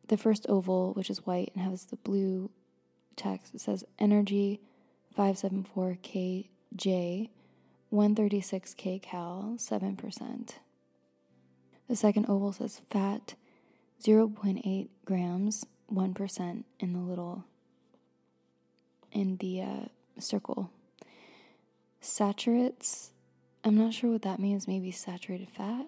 The 0.08 0.18
first 0.18 0.46
oval, 0.50 0.94
which 0.94 1.10
is 1.10 1.26
white 1.26 1.52
and 1.56 1.64
has 1.64 1.86
the 1.86 1.96
blue 1.96 2.50
text, 3.20 3.54
it 3.54 3.62
says 3.62 3.84
energy 4.00 4.60
574kj, 5.18 7.30
136 7.90 8.76
kcal, 8.76 9.60
7%. 9.60 10.50
The 11.88 11.96
second 11.96 12.26
oval 12.30 12.54
says 12.54 12.82
fat 12.90 13.36
0.8 14.04 14.88
grams, 15.06 15.66
1% 15.92 16.64
in 16.80 16.94
the 16.94 17.00
little 17.00 17.44
in 19.12 19.38
the 19.38 19.62
uh, 19.62 19.86
circle. 20.20 20.70
Saturates, 22.00 23.12
I'm 23.64 23.76
not 23.76 23.94
sure 23.94 24.12
what 24.12 24.22
that 24.22 24.40
means, 24.40 24.68
maybe 24.68 24.92
saturated 24.92 25.50
fat? 25.50 25.88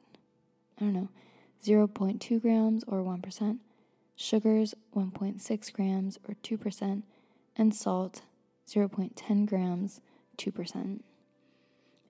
I 0.77 0.79
don't 0.79 0.93
know. 0.93 1.09
0.2 1.63 2.41
grams 2.41 2.83
or 2.85 3.03
1%. 3.03 3.57
Sugars, 4.15 4.73
1.6 4.95 5.73
grams 5.73 6.17
or 6.27 6.35
2%. 6.43 7.03
And 7.55 7.75
salt, 7.75 8.21
0.10 8.67 9.45
grams, 9.45 10.01
2%. 10.37 11.01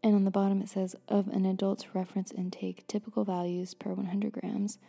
And 0.04 0.16
on 0.16 0.26
the 0.26 0.32
bottom 0.32 0.62
it 0.62 0.70
says 0.70 0.96
of 1.08 1.28
an 1.28 1.46
adult's 1.46 1.94
reference 1.94 2.32
intake, 2.32 2.86
typical 2.88 3.24
values 3.24 3.74
per 3.74 3.92
100 3.94 4.32
grams 4.32 4.80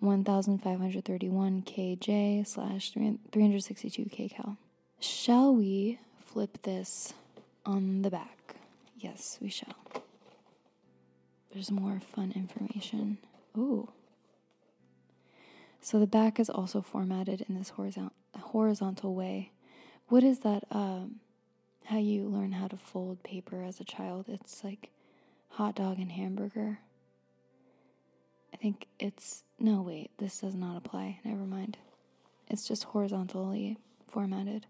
1531 0.00 1.62
kj 1.62 2.46
slash 2.46 2.90
362 2.92 4.04
kcal. 4.04 4.56
Shall 5.00 5.54
we 5.54 5.98
flip 6.22 6.62
this 6.62 7.14
on 7.64 8.02
the 8.02 8.10
back? 8.10 8.56
Yes, 8.98 9.38
we 9.40 9.48
shall. 9.48 9.76
There's 11.52 11.70
more 11.70 12.00
fun 12.00 12.32
information. 12.34 13.18
Ooh. 13.56 13.90
So 15.80 16.00
the 16.00 16.06
back 16.06 16.40
is 16.40 16.50
also 16.50 16.80
formatted 16.80 17.44
in 17.48 17.54
this 17.54 17.70
horizontal 17.70 18.12
horizontal 18.36 19.14
way. 19.14 19.50
What 20.08 20.22
is 20.22 20.40
that? 20.40 20.64
Um, 20.70 21.20
how 21.86 21.98
you 21.98 22.26
learn 22.28 22.52
how 22.52 22.68
to 22.68 22.76
fold 22.76 23.22
paper 23.22 23.62
as 23.62 23.78
a 23.80 23.84
child? 23.84 24.26
It's 24.28 24.64
like 24.64 24.90
hot 25.50 25.74
dog 25.74 25.98
and 25.98 26.10
hamburger. 26.10 26.78
I 28.52 28.56
think 28.56 28.86
it's 28.98 29.44
no 29.58 29.82
wait, 29.82 30.10
this 30.18 30.40
does 30.40 30.54
not 30.54 30.76
apply. 30.76 31.20
Never 31.24 31.44
mind. 31.44 31.76
It's 32.48 32.66
just 32.66 32.84
horizontally 32.84 33.78
formatted. 34.06 34.66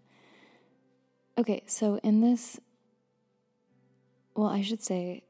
Okay, 1.37 1.63
so 1.67 1.99
in 2.03 2.21
this 2.21 2.59
well, 4.35 4.47
I 4.47 4.61
should 4.61 4.83
say 4.83 5.23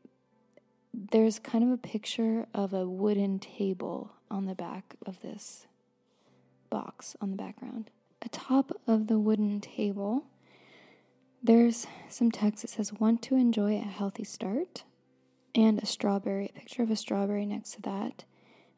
there's 0.94 1.38
kind 1.38 1.64
of 1.64 1.70
a 1.70 1.78
picture 1.78 2.48
of 2.54 2.74
a 2.74 2.88
wooden 2.88 3.38
table 3.38 4.14
on 4.32 4.46
the 4.46 4.56
back 4.56 4.96
of 5.06 5.22
this 5.22 5.68
box 6.72 7.16
on 7.22 7.30
the 7.30 7.38
background. 7.38 7.92
Atop 8.26 8.72
of 8.88 9.06
the 9.06 9.20
wooden 9.20 9.62
table, 9.62 10.26
there's 11.44 11.86
some 12.10 12.32
text 12.32 12.64
that 12.64 12.70
says, 12.72 12.92
Want 12.92 13.22
to 13.24 13.36
enjoy 13.36 13.76
a 13.76 13.82
healthy 13.82 14.24
start? 14.24 14.84
And 15.54 15.80
a 15.80 15.86
strawberry, 15.86 16.50
a 16.50 16.60
picture 16.60 16.82
of 16.82 16.90
a 16.90 16.96
strawberry 16.96 17.46
next 17.46 17.74
to 17.74 17.82
that. 17.84 18.24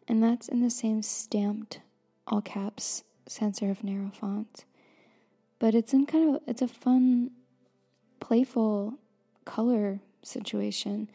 And 0.08 0.22
that's 0.22 0.50
in 0.50 0.62
the 0.62 0.70
same 0.70 1.02
stamped, 1.02 1.80
all 2.28 2.42
caps, 2.42 3.04
sans 3.26 3.60
serif 3.60 3.84
narrow 3.84 4.12
font. 4.14 4.66
But 5.60 5.74
it's 5.74 5.94
in 5.94 6.06
kind 6.06 6.36
of, 6.36 6.42
it's 6.46 6.62
a 6.62 6.68
fun, 6.68 7.32
playful 8.20 8.96
color 9.46 10.02
situation. 10.24 11.10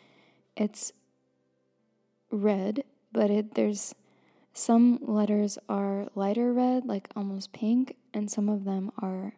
It's 0.57 0.93
red, 2.31 2.85
but 3.13 3.31
it 3.31 3.55
there's 3.55 3.95
some 4.55 4.99
letters 5.03 5.59
are 5.69 6.09
lighter 6.15 6.53
red, 6.53 6.87
like 6.87 7.09
almost 7.15 7.53
pink, 7.53 7.97
and 8.15 8.31
some 8.31 8.49
of 8.49 8.65
them 8.65 8.91
are 8.99 9.35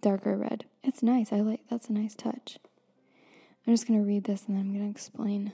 darker 0.00 0.36
red. 0.36 0.64
It's 0.82 1.02
nice. 1.02 1.32
I 1.32 1.40
like 1.40 1.60
that's 1.68 1.88
a 1.88 1.92
nice 1.92 2.14
touch. 2.14 2.58
I'm 3.66 3.74
just 3.74 3.86
going 3.86 4.00
to 4.00 4.06
read 4.06 4.24
this 4.24 4.44
and 4.46 4.56
then 4.56 4.64
I'm 4.64 4.72
going 4.72 4.84
to 4.84 4.90
explain. 4.90 5.52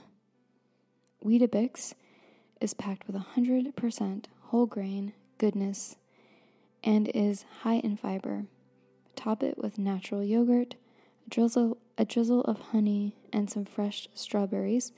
Weetabix 1.23 1.93
is 2.61 2.73
packed 2.73 3.07
with 3.07 3.15
100% 3.15 4.25
whole 4.43 4.65
grain 4.65 5.13
goodness 5.37 5.95
and 6.83 7.09
is 7.13 7.45
high 7.61 7.75
in 7.75 7.97
fiber. 7.97 8.45
Top 9.15 9.43
it 9.43 9.57
with 9.57 9.77
natural 9.77 10.23
yogurt, 10.23 10.75
a 11.25 11.29
drizzle, 11.29 11.77
a 11.97 12.05
drizzle 12.05 12.41
of 12.41 12.59
honey, 12.71 13.15
and 13.33 13.49
some 13.49 13.65
fresh 13.65 14.07
strawberries, 14.13 14.93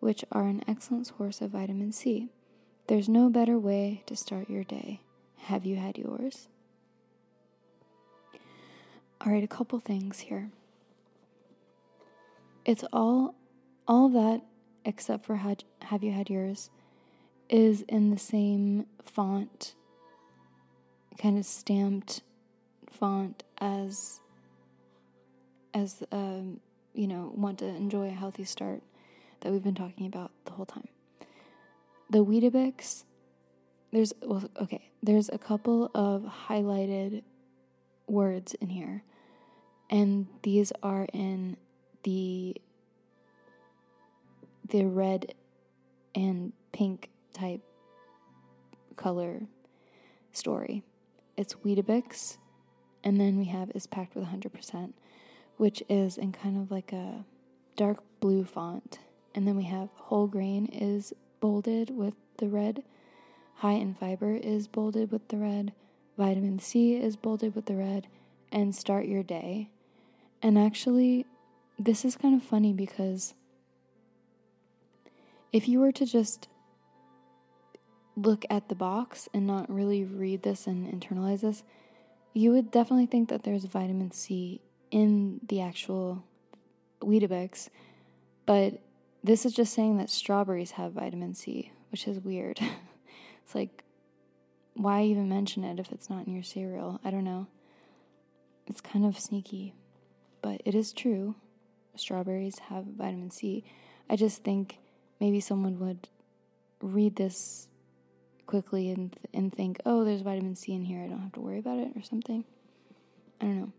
which 0.00 0.24
are 0.32 0.46
an 0.46 0.62
excellent 0.66 1.06
source 1.06 1.40
of 1.40 1.50
vitamin 1.50 1.92
C. 1.92 2.28
There's 2.86 3.08
no 3.08 3.28
better 3.28 3.58
way 3.58 4.02
to 4.06 4.16
start 4.16 4.48
your 4.48 4.64
day. 4.64 5.00
Have 5.44 5.66
you 5.66 5.76
had 5.76 5.98
yours? 5.98 6.48
All 9.20 9.32
right, 9.32 9.44
a 9.44 9.48
couple 9.48 9.78
things 9.80 10.20
here. 10.20 10.50
It's 12.64 12.84
all 12.92 13.34
all 13.86 14.08
that 14.10 14.42
except 14.84 15.24
for 15.24 15.36
had, 15.36 15.64
have 15.82 16.02
you 16.02 16.12
had 16.12 16.30
yours 16.30 16.70
is 17.48 17.82
in 17.82 18.10
the 18.10 18.18
same 18.18 18.86
font 19.02 19.74
kind 21.18 21.38
of 21.38 21.44
stamped 21.44 22.22
font 22.90 23.44
as 23.58 24.20
as 25.72 26.02
um, 26.12 26.60
you 26.94 27.06
know 27.06 27.32
want 27.36 27.58
to 27.58 27.66
enjoy 27.66 28.08
a 28.08 28.12
healthy 28.12 28.44
start 28.44 28.82
that 29.40 29.52
we've 29.52 29.62
been 29.62 29.74
talking 29.74 30.06
about 30.06 30.30
the 30.44 30.52
whole 30.52 30.66
time. 30.66 30.88
The 32.10 32.24
Weetabix, 32.24 33.04
there's 33.92 34.12
well, 34.22 34.48
okay, 34.60 34.90
there's 35.02 35.28
a 35.28 35.38
couple 35.38 35.90
of 35.94 36.30
highlighted 36.48 37.22
words 38.06 38.54
in 38.54 38.68
here, 38.70 39.02
and 39.90 40.26
these 40.42 40.72
are 40.82 41.06
in 41.12 41.56
the 42.02 42.56
the 44.68 44.84
red 44.84 45.34
and 46.14 46.52
pink 46.72 47.10
type 47.32 47.60
color 48.96 49.42
story. 50.32 50.82
It's 51.36 51.54
Weetabix, 51.54 52.38
and 53.02 53.20
then 53.20 53.36
we 53.36 53.46
have 53.46 53.70
is 53.74 53.86
packed 53.86 54.14
with 54.14 54.26
100%, 54.26 54.92
which 55.56 55.82
is 55.88 56.16
in 56.16 56.32
kind 56.32 56.60
of 56.60 56.70
like 56.70 56.92
a 56.92 57.24
dark 57.76 58.02
blue 58.20 58.44
font. 58.44 58.98
And 59.34 59.48
then 59.48 59.56
we 59.56 59.64
have 59.64 59.88
whole 59.94 60.28
grain 60.28 60.66
is 60.66 61.12
bolded 61.40 61.90
with 61.90 62.14
the 62.38 62.48
red, 62.48 62.84
high 63.56 63.72
in 63.72 63.94
fiber 63.94 64.34
is 64.34 64.68
bolded 64.68 65.10
with 65.10 65.28
the 65.28 65.36
red, 65.36 65.72
vitamin 66.16 66.58
C 66.58 66.94
is 66.94 67.16
bolded 67.16 67.54
with 67.54 67.66
the 67.66 67.76
red, 67.76 68.06
and 68.52 68.74
start 68.74 69.06
your 69.06 69.22
day. 69.22 69.70
And 70.42 70.58
actually, 70.58 71.26
this 71.78 72.04
is 72.04 72.16
kind 72.16 72.34
of 72.34 72.42
funny 72.46 72.72
because 72.72 73.34
if 75.52 75.68
you 75.68 75.80
were 75.80 75.92
to 75.92 76.04
just 76.04 76.48
look 78.16 78.44
at 78.50 78.68
the 78.68 78.74
box 78.74 79.28
and 79.32 79.46
not 79.46 79.70
really 79.70 80.04
read 80.04 80.42
this 80.42 80.66
and 80.66 80.86
internalize 80.86 81.40
this, 81.40 81.62
you 82.32 82.50
would 82.50 82.70
definitely 82.70 83.06
think 83.06 83.28
that 83.28 83.44
there's 83.44 83.64
vitamin 83.64 84.10
C 84.10 84.60
in 84.90 85.40
the 85.48 85.60
actual 85.60 86.24
Weetabix, 87.00 87.68
but 88.46 88.80
this 89.22 89.46
is 89.46 89.54
just 89.54 89.72
saying 89.72 89.96
that 89.98 90.10
strawberries 90.10 90.72
have 90.72 90.92
vitamin 90.92 91.34
C, 91.34 91.72
which 91.90 92.06
is 92.06 92.20
weird. 92.20 92.60
it's 93.44 93.54
like, 93.54 93.83
why 94.74 95.02
even 95.04 95.28
mention 95.28 95.64
it 95.64 95.78
if 95.78 95.92
it's 95.92 96.10
not 96.10 96.26
in 96.26 96.34
your 96.34 96.42
cereal? 96.42 97.00
I 97.04 97.10
don't 97.10 97.24
know. 97.24 97.46
It's 98.66 98.80
kind 98.80 99.04
of 99.04 99.18
sneaky, 99.18 99.74
but 100.42 100.60
it 100.64 100.74
is 100.74 100.92
true. 100.92 101.36
Strawberries 101.96 102.58
have 102.70 102.84
vitamin 102.84 103.30
C. 103.30 103.64
I 104.10 104.16
just 104.16 104.42
think 104.42 104.78
maybe 105.20 105.40
someone 105.40 105.78
would 105.78 106.08
read 106.80 107.16
this 107.16 107.68
quickly 108.46 108.90
and 108.90 109.16
and 109.32 109.52
think, 109.52 109.80
"Oh, 109.86 110.04
there's 110.04 110.22
vitamin 110.22 110.56
C 110.56 110.72
in 110.72 110.84
here. 110.84 111.02
I 111.02 111.08
don't 111.08 111.20
have 111.20 111.32
to 111.32 111.40
worry 111.40 111.58
about 111.58 111.78
it 111.78 111.96
or 111.96 112.02
something." 112.02 112.44
I 113.40 113.44
don't 113.44 113.60
know. 113.60 113.72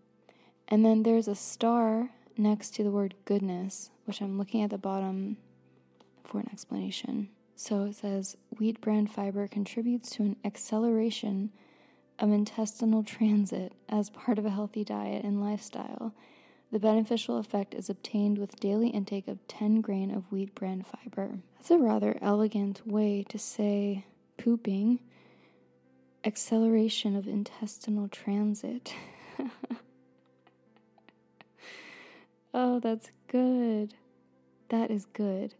And 0.67 0.85
then 0.85 1.03
there's 1.03 1.27
a 1.27 1.35
star 1.35 2.11
next 2.37 2.73
to 2.75 2.83
the 2.83 2.91
word 2.91 3.15
goodness, 3.25 3.91
which 4.05 4.21
I'm 4.21 4.37
looking 4.37 4.61
at 4.61 4.69
the 4.69 4.77
bottom 4.77 5.37
for 6.23 6.39
an 6.39 6.49
explanation. 6.51 7.29
So 7.55 7.85
it 7.85 7.95
says 7.95 8.35
wheat 8.57 8.81
bran 8.81 9.07
fiber 9.07 9.47
contributes 9.47 10.09
to 10.11 10.23
an 10.23 10.35
acceleration 10.43 11.51
of 12.19 12.31
intestinal 12.31 13.03
transit 13.03 13.73
as 13.89 14.09
part 14.09 14.37
of 14.37 14.45
a 14.45 14.49
healthy 14.49 14.83
diet 14.83 15.23
and 15.23 15.41
lifestyle. 15.41 16.13
The 16.71 16.79
beneficial 16.79 17.37
effect 17.37 17.73
is 17.73 17.89
obtained 17.89 18.37
with 18.37 18.59
daily 18.59 18.89
intake 18.89 19.27
of 19.27 19.45
10 19.47 19.81
grain 19.81 20.11
of 20.11 20.29
wheat 20.31 20.53
bran 20.55 20.83
fiber. 20.83 21.39
That's 21.55 21.71
a 21.71 21.77
rather 21.77 22.17
elegant 22.21 22.85
way 22.85 23.23
to 23.29 23.37
say 23.37 24.05
pooping, 24.37 24.99
acceleration 26.25 27.15
of 27.15 27.27
intestinal 27.27 28.09
transit. 28.09 28.93
oh, 32.53 32.79
that's 32.79 33.11
good. 33.27 33.93
That 34.69 34.91
is 34.91 35.05
good. 35.05 35.53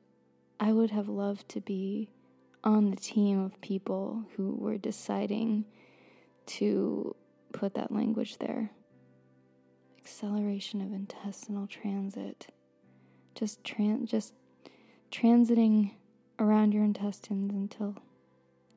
I 0.59 0.71
would 0.71 0.91
have 0.91 1.07
loved 1.07 1.49
to 1.49 1.61
be 1.61 2.09
on 2.63 2.89
the 2.89 2.95
team 2.95 3.39
of 3.39 3.59
people 3.61 4.25
who 4.35 4.55
were 4.55 4.77
deciding 4.77 5.65
to 6.47 7.15
put 7.51 7.73
that 7.75 7.91
language 7.91 8.37
there. 8.37 8.71
Acceleration 9.99 10.81
of 10.81 10.93
intestinal 10.93 11.67
transit. 11.67 12.47
Just 13.33 13.63
tran- 13.63 14.05
just 14.05 14.33
transiting 15.11 15.91
around 16.39 16.73
your 16.73 16.83
intestines 16.83 17.53
until 17.53 17.95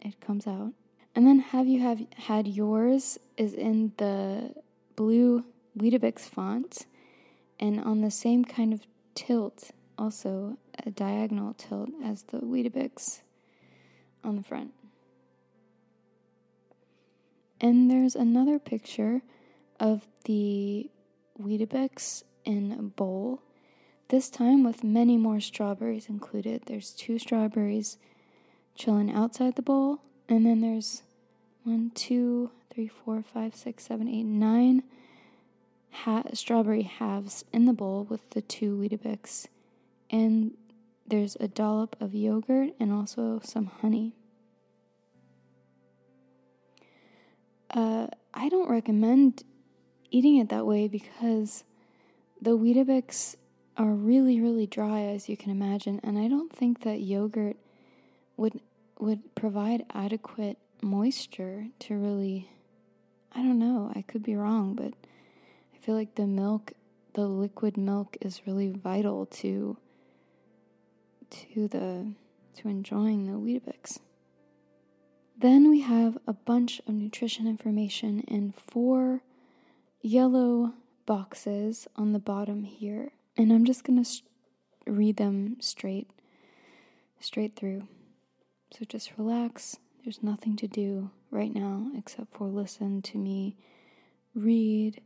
it 0.00 0.20
comes 0.20 0.46
out. 0.46 0.72
And 1.14 1.26
then 1.26 1.40
have 1.40 1.66
you 1.66 1.80
have 1.80 2.00
had 2.16 2.46
yours 2.46 3.18
is 3.36 3.54
in 3.54 3.92
the 3.96 4.54
blue 4.94 5.44
Weetabix 5.76 6.20
font 6.20 6.86
and 7.58 7.80
on 7.80 8.00
the 8.02 8.10
same 8.10 8.44
kind 8.44 8.72
of 8.72 8.86
tilt, 9.14 9.70
also 9.96 10.58
a 10.86 10.90
diagonal 10.90 11.54
tilt 11.54 11.90
as 12.04 12.22
the 12.24 12.38
Weetabix 12.38 13.20
on 14.24 14.36
the 14.36 14.42
front. 14.42 14.72
And 17.60 17.90
there's 17.90 18.14
another 18.14 18.58
picture 18.58 19.22
of 19.80 20.06
the 20.24 20.90
Weetabix 21.40 22.22
in 22.44 22.72
a 22.72 22.82
bowl, 22.82 23.42
this 24.08 24.30
time 24.30 24.64
with 24.64 24.82
many 24.82 25.16
more 25.16 25.40
strawberries 25.40 26.08
included. 26.08 26.62
There's 26.66 26.92
two 26.92 27.18
strawberries 27.18 27.98
chilling 28.74 29.12
outside 29.12 29.56
the 29.56 29.62
bowl, 29.62 30.00
and 30.28 30.46
then 30.46 30.60
there's 30.60 31.02
one, 31.64 31.90
two, 31.94 32.50
three, 32.72 32.88
four, 32.88 33.22
five, 33.22 33.54
six, 33.54 33.84
seven, 33.84 34.08
eight, 34.08 34.24
nine 34.24 34.82
ha- 35.90 36.22
strawberry 36.32 36.82
halves 36.82 37.44
in 37.52 37.66
the 37.66 37.72
bowl 37.72 38.06
with 38.08 38.30
the 38.30 38.40
two 38.40 38.76
Weetabix. 38.76 39.46
And 40.10 40.54
there's 41.08 41.36
a 41.40 41.48
dollop 41.48 41.96
of 42.00 42.14
yogurt 42.14 42.70
and 42.78 42.92
also 42.92 43.40
some 43.42 43.66
honey. 43.80 44.14
Uh, 47.70 48.08
I 48.34 48.48
don't 48.48 48.70
recommend 48.70 49.42
eating 50.10 50.36
it 50.36 50.48
that 50.48 50.66
way 50.66 50.88
because 50.88 51.64
the 52.40 52.56
Weetabix 52.56 53.36
are 53.76 53.92
really, 53.92 54.40
really 54.40 54.66
dry, 54.66 55.00
as 55.02 55.28
you 55.28 55.36
can 55.36 55.50
imagine, 55.50 56.00
and 56.02 56.18
I 56.18 56.28
don't 56.28 56.52
think 56.52 56.82
that 56.82 57.00
yogurt 57.00 57.56
would 58.36 58.60
would 58.98 59.34
provide 59.36 59.84
adequate 59.94 60.58
moisture 60.82 61.68
to 61.80 61.94
really. 61.94 62.50
I 63.30 63.42
don't 63.42 63.58
know. 63.58 63.92
I 63.94 64.02
could 64.02 64.22
be 64.22 64.34
wrong, 64.34 64.74
but 64.74 64.94
I 65.74 65.78
feel 65.78 65.94
like 65.94 66.14
the 66.14 66.26
milk, 66.26 66.72
the 67.12 67.28
liquid 67.28 67.76
milk, 67.76 68.16
is 68.22 68.46
really 68.46 68.70
vital 68.70 69.26
to 69.26 69.76
to 71.30 71.68
the 71.68 72.12
to 72.56 72.68
enjoying 72.68 73.26
the 73.26 73.38
Weetabix. 73.38 73.98
Then 75.36 75.70
we 75.70 75.82
have 75.82 76.18
a 76.26 76.32
bunch 76.32 76.80
of 76.86 76.94
nutrition 76.94 77.46
information 77.46 78.20
in 78.20 78.52
four 78.52 79.22
yellow 80.00 80.72
boxes 81.06 81.86
on 81.94 82.12
the 82.12 82.18
bottom 82.18 82.64
here. 82.64 83.12
And 83.36 83.52
I'm 83.52 83.64
just 83.64 83.84
going 83.84 84.02
to 84.02 84.08
sh- 84.08 84.22
read 84.86 85.16
them 85.16 85.56
straight 85.60 86.10
straight 87.20 87.56
through. 87.56 87.86
So 88.72 88.84
just 88.84 89.12
relax. 89.16 89.76
There's 90.04 90.22
nothing 90.22 90.56
to 90.56 90.68
do 90.68 91.10
right 91.30 91.54
now 91.54 91.90
except 91.96 92.34
for 92.34 92.48
listen 92.48 93.02
to 93.02 93.18
me 93.18 93.56
read 94.34 95.00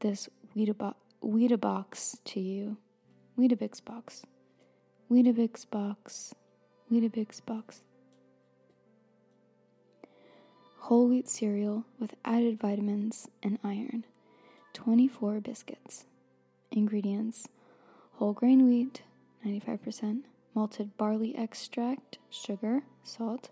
this 0.00 0.28
Weetabix, 0.56 0.94
Weetabix 1.22 2.16
to 2.24 2.40
you. 2.40 2.76
Weetabix 3.38 3.84
box. 3.84 4.22
Weetabix 5.10 5.68
box. 5.68 6.34
Weetabix 6.90 7.44
box 7.44 7.82
whole 10.88 11.06
wheat 11.06 11.28
cereal 11.28 11.84
with 12.00 12.14
added 12.24 12.58
vitamins 12.58 13.28
and 13.42 13.58
iron, 13.62 14.04
24 14.72 15.38
biscuits. 15.38 16.06
Ingredients 16.72 17.46
whole 18.14 18.32
grain 18.32 18.66
wheat, 18.66 19.02
95%, 19.46 20.22
malted 20.54 20.96
barley 20.96 21.36
extract, 21.36 22.16
sugar, 22.30 22.84
salt, 23.02 23.50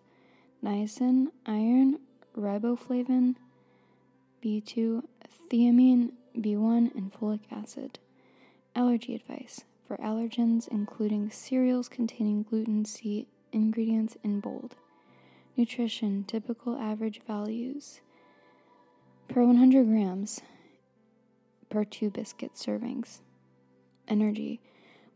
niacin, 0.64 1.27
iron, 1.45 1.99
riboflavin, 2.35 3.37
B2, 4.42 5.03
thiamine, 5.51 6.12
B1, 6.38 6.95
and 6.97 7.12
folic 7.12 7.40
acid. 7.53 7.99
Allergy 8.75 9.14
advice 9.14 9.64
for 9.87 9.96
allergens, 9.99 10.68
including 10.68 11.31
cereals 11.31 11.88
containing 11.88 12.42
gluten, 12.42 12.85
see 12.85 13.29
ingredients 13.53 14.16
in 14.22 14.40
bold. 14.40 14.77
Nutrition 15.57 16.25
typical 16.25 16.77
average 16.77 17.20
values. 17.27 18.01
Per 19.29 19.44
100 19.44 19.87
grams 19.87 20.40
per 21.68 21.85
two 21.85 22.11
biscuit 22.11 22.55
servings. 22.55 23.20
Energy 24.09 24.61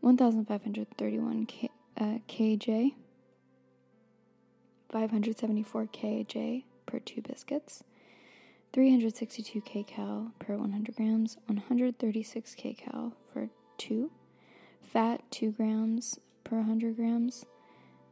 1531 0.01 1.45
K, 1.45 1.69
uh, 1.99 2.17
kJ, 2.27 2.93
574 4.91 5.85
kJ 5.85 6.63
per 6.85 6.99
two 6.99 7.21
biscuits, 7.21 7.83
362 8.73 9.61
kcal 9.61 10.31
per 10.39 10.57
100 10.57 10.95
grams, 10.95 11.37
136 11.45 12.55
kcal 12.55 13.13
for 13.31 13.49
two, 13.77 14.11
fat 14.81 15.23
2 15.31 15.51
grams 15.51 16.19
per 16.43 16.57
100 16.57 16.95
grams, 16.95 17.45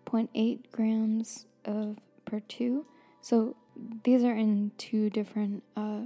0.8 0.06 0.60
grams 0.72 1.46
of 1.66 1.98
per 2.26 2.40
two. 2.40 2.86
So 3.22 3.56
these 4.04 4.24
are 4.24 4.36
in 4.36 4.72
two 4.78 5.10
different 5.10 5.64
uh, 5.76 6.04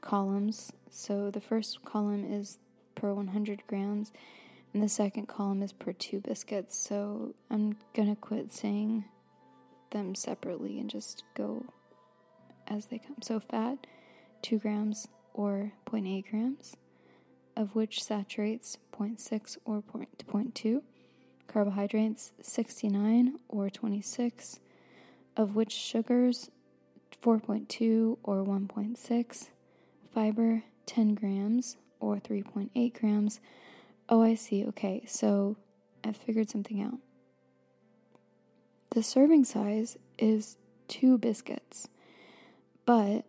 columns. 0.00 0.72
So 0.90 1.30
the 1.30 1.40
first 1.40 1.84
column 1.84 2.24
is 2.24 2.58
per 2.94 3.12
100 3.12 3.62
grams, 3.66 4.12
and 4.74 4.82
the 4.82 4.88
second 4.88 5.28
column 5.28 5.62
is 5.62 5.72
per 5.72 5.92
two 5.92 6.20
biscuits. 6.20 6.76
So 6.76 7.34
I'm 7.50 7.76
gonna 7.94 8.16
quit 8.16 8.52
saying 8.52 9.04
them 9.90 10.14
separately 10.14 10.78
and 10.78 10.90
just 10.90 11.24
go 11.34 11.64
as 12.66 12.86
they 12.86 12.98
come. 12.98 13.16
So 13.22 13.40
fat, 13.40 13.86
2 14.42 14.58
grams 14.58 15.08
or 15.34 15.72
0.8 15.86 16.28
grams, 16.30 16.76
of 17.60 17.74
which 17.74 18.02
saturates 18.02 18.78
0.6 18.98 19.58
or 19.66 19.82
0.2, 19.82 20.82
carbohydrates 21.46 22.32
69 22.40 23.38
or 23.48 23.68
26 23.68 24.60
of 25.36 25.54
which 25.54 25.70
sugars 25.70 26.50
4.2 27.22 28.16
or 28.22 28.36
1.6, 28.36 29.48
fiber 30.14 30.62
10 30.86 31.14
grams 31.14 31.76
or 32.00 32.16
3.8 32.16 32.98
grams. 32.98 33.40
Oh, 34.08 34.22
I 34.22 34.36
see. 34.36 34.64
Okay, 34.64 35.02
so 35.06 35.58
I 36.02 36.12
figured 36.12 36.48
something 36.48 36.80
out. 36.80 36.98
The 38.92 39.02
serving 39.02 39.44
size 39.44 39.98
is 40.18 40.56
two 40.88 41.18
biscuits, 41.18 41.88
but 42.86 43.26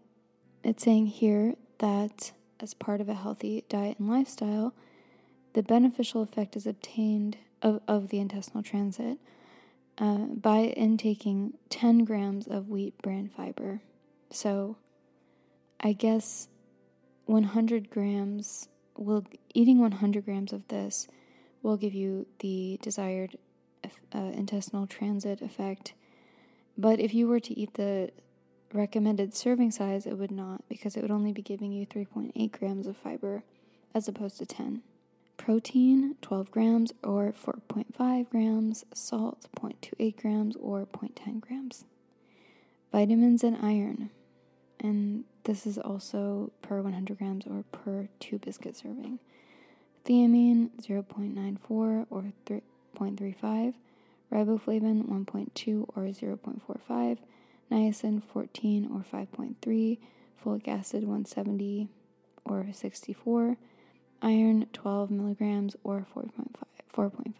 it's 0.64 0.84
saying 0.86 1.08
here 1.08 1.56
that 1.80 2.32
as 2.62 2.74
part 2.74 3.02
of 3.02 3.10
a 3.10 3.14
healthy 3.14 3.66
diet 3.70 3.98
and 4.00 4.10
lifestyle, 4.10 4.74
the 5.54 5.64
beneficial 5.64 6.22
effect 6.22 6.56
is 6.56 6.66
obtained 6.66 7.38
of, 7.62 7.82
of 7.88 8.10
the 8.10 8.20
intestinal 8.20 8.64
transit 8.64 9.18
uh, 9.98 10.26
by 10.26 10.60
intaking 10.78 11.54
10 11.70 12.06
grams 12.06 12.48
of 12.48 12.70
wheat 12.70 13.00
bran 13.02 13.30
fiber. 13.30 13.82
So 14.30 14.78
I 15.80 15.94
guess 15.94 16.48
100 17.26 17.90
grams 17.90 18.70
will, 18.96 19.26
eating 19.54 19.80
100 19.80 20.26
grams 20.26 20.54
of 20.54 20.68
this 20.68 21.08
will 21.62 21.78
give 21.78 21.94
you 21.94 22.28
the 22.40 22.80
desired 22.82 23.38
uh, 24.14 24.20
intestinal 24.34 24.88
transit 24.88 25.42
effect. 25.42 25.94
But 26.78 27.00
if 27.00 27.14
you 27.14 27.28
were 27.28 27.40
to 27.40 27.60
eat 27.60 27.74
the 27.76 28.12
recommended 28.74 29.34
serving 29.34 29.72
size, 29.72 30.06
it 30.06 30.18
would 30.18 30.32
not, 30.32 30.68
because 30.70 30.96
it 30.96 31.02
would 31.02 31.12
only 31.12 31.32
be 31.32 31.42
giving 31.42 31.72
you 31.72 31.86
3.8 31.86 32.52
grams 32.52 32.88
of 32.88 32.98
fiber 32.98 33.44
as 33.94 34.08
opposed 34.08 34.38
to 34.38 34.46
10 34.46 34.84
protein 35.42 36.16
12 36.22 36.52
grams 36.52 36.94
or 37.04 37.34
4.5 37.34 38.30
grams, 38.30 38.86
salt 38.94 39.48
0.28 39.58 40.16
grams 40.16 40.56
or 40.58 40.86
0.10 40.86 41.42
grams. 41.42 41.86
Vitamins 42.92 43.44
and 43.44 43.58
iron, 43.60 44.12
and 44.80 45.24
this 45.46 45.66
is 45.66 45.80
also 45.80 46.52
per 46.62 46.82
100 46.82 47.18
grams 47.18 47.48
or 47.48 47.64
per 47.72 48.08
two 48.20 48.38
biscuit 48.38 48.76
serving. 48.76 49.18
Thiamine 50.06 50.70
0.94 50.80 52.06
or 52.10 52.34
3.35, 52.46 53.74
riboflavin 54.32 55.08
1.2 55.08 55.86
or 55.96 56.04
0.45, 56.04 57.18
niacin 57.72 58.22
14 58.22 58.90
or 58.94 59.04
5.3, 59.04 59.98
folic 60.44 60.68
acid 60.68 61.04
170 61.04 61.88
or 62.46 62.68
64 62.72 63.58
iron 64.22 64.68
12 64.74 65.10
milligrams 65.12 65.76
or 65.84 66.06
4.5 66.16 66.32
4.5 66.94 67.34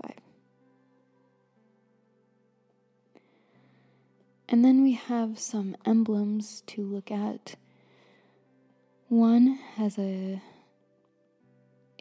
and 4.52 4.66
then 4.66 4.84
we 4.84 4.92
have 4.94 5.40
some 5.40 5.78
emblems 5.86 6.62
to 6.68 6.84
look 6.84 7.10
at. 7.10 7.56
One 9.08 9.58
has 9.76 9.98
a 9.98 10.42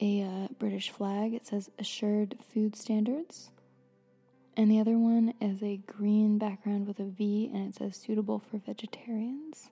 a 0.02 0.22
uh, 0.22 0.48
British 0.58 0.90
flag. 0.90 1.32
It 1.32 1.46
says 1.46 1.70
assured 1.78 2.36
food 2.52 2.74
standards 2.74 3.50
and 4.60 4.70
the 4.70 4.78
other 4.78 4.98
one 4.98 5.32
is 5.40 5.62
a 5.62 5.78
green 5.86 6.36
background 6.36 6.86
with 6.86 7.00
a 7.00 7.04
V 7.04 7.50
and 7.50 7.70
it 7.70 7.76
says 7.76 7.96
suitable 7.96 8.38
for 8.38 8.58
vegetarians 8.58 9.70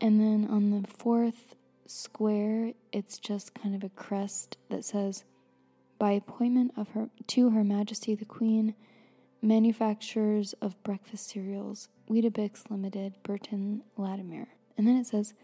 and 0.00 0.20
then 0.20 0.46
on 0.48 0.70
the 0.70 0.86
fourth 0.86 1.56
square. 1.84 2.74
It's 2.92 3.18
just 3.18 3.52
kind 3.52 3.74
of 3.74 3.82
a 3.82 3.88
crest 3.88 4.56
that 4.68 4.84
says, 4.84 5.24
"By 5.98 6.12
appointment 6.12 6.74
of 6.76 6.90
her 6.90 7.10
to 7.26 7.50
Her 7.50 7.64
Majesty 7.64 8.14
the 8.14 8.24
Queen, 8.24 8.76
manufacturers 9.42 10.52
of 10.60 10.80
breakfast 10.84 11.26
cereals, 11.26 11.88
Weetabix 12.08 12.70
Limited, 12.70 13.14
Burton, 13.24 13.82
Latimer." 13.96 14.46
And 14.78 14.86
then 14.86 14.96
it 14.96 15.08
says, 15.08 15.34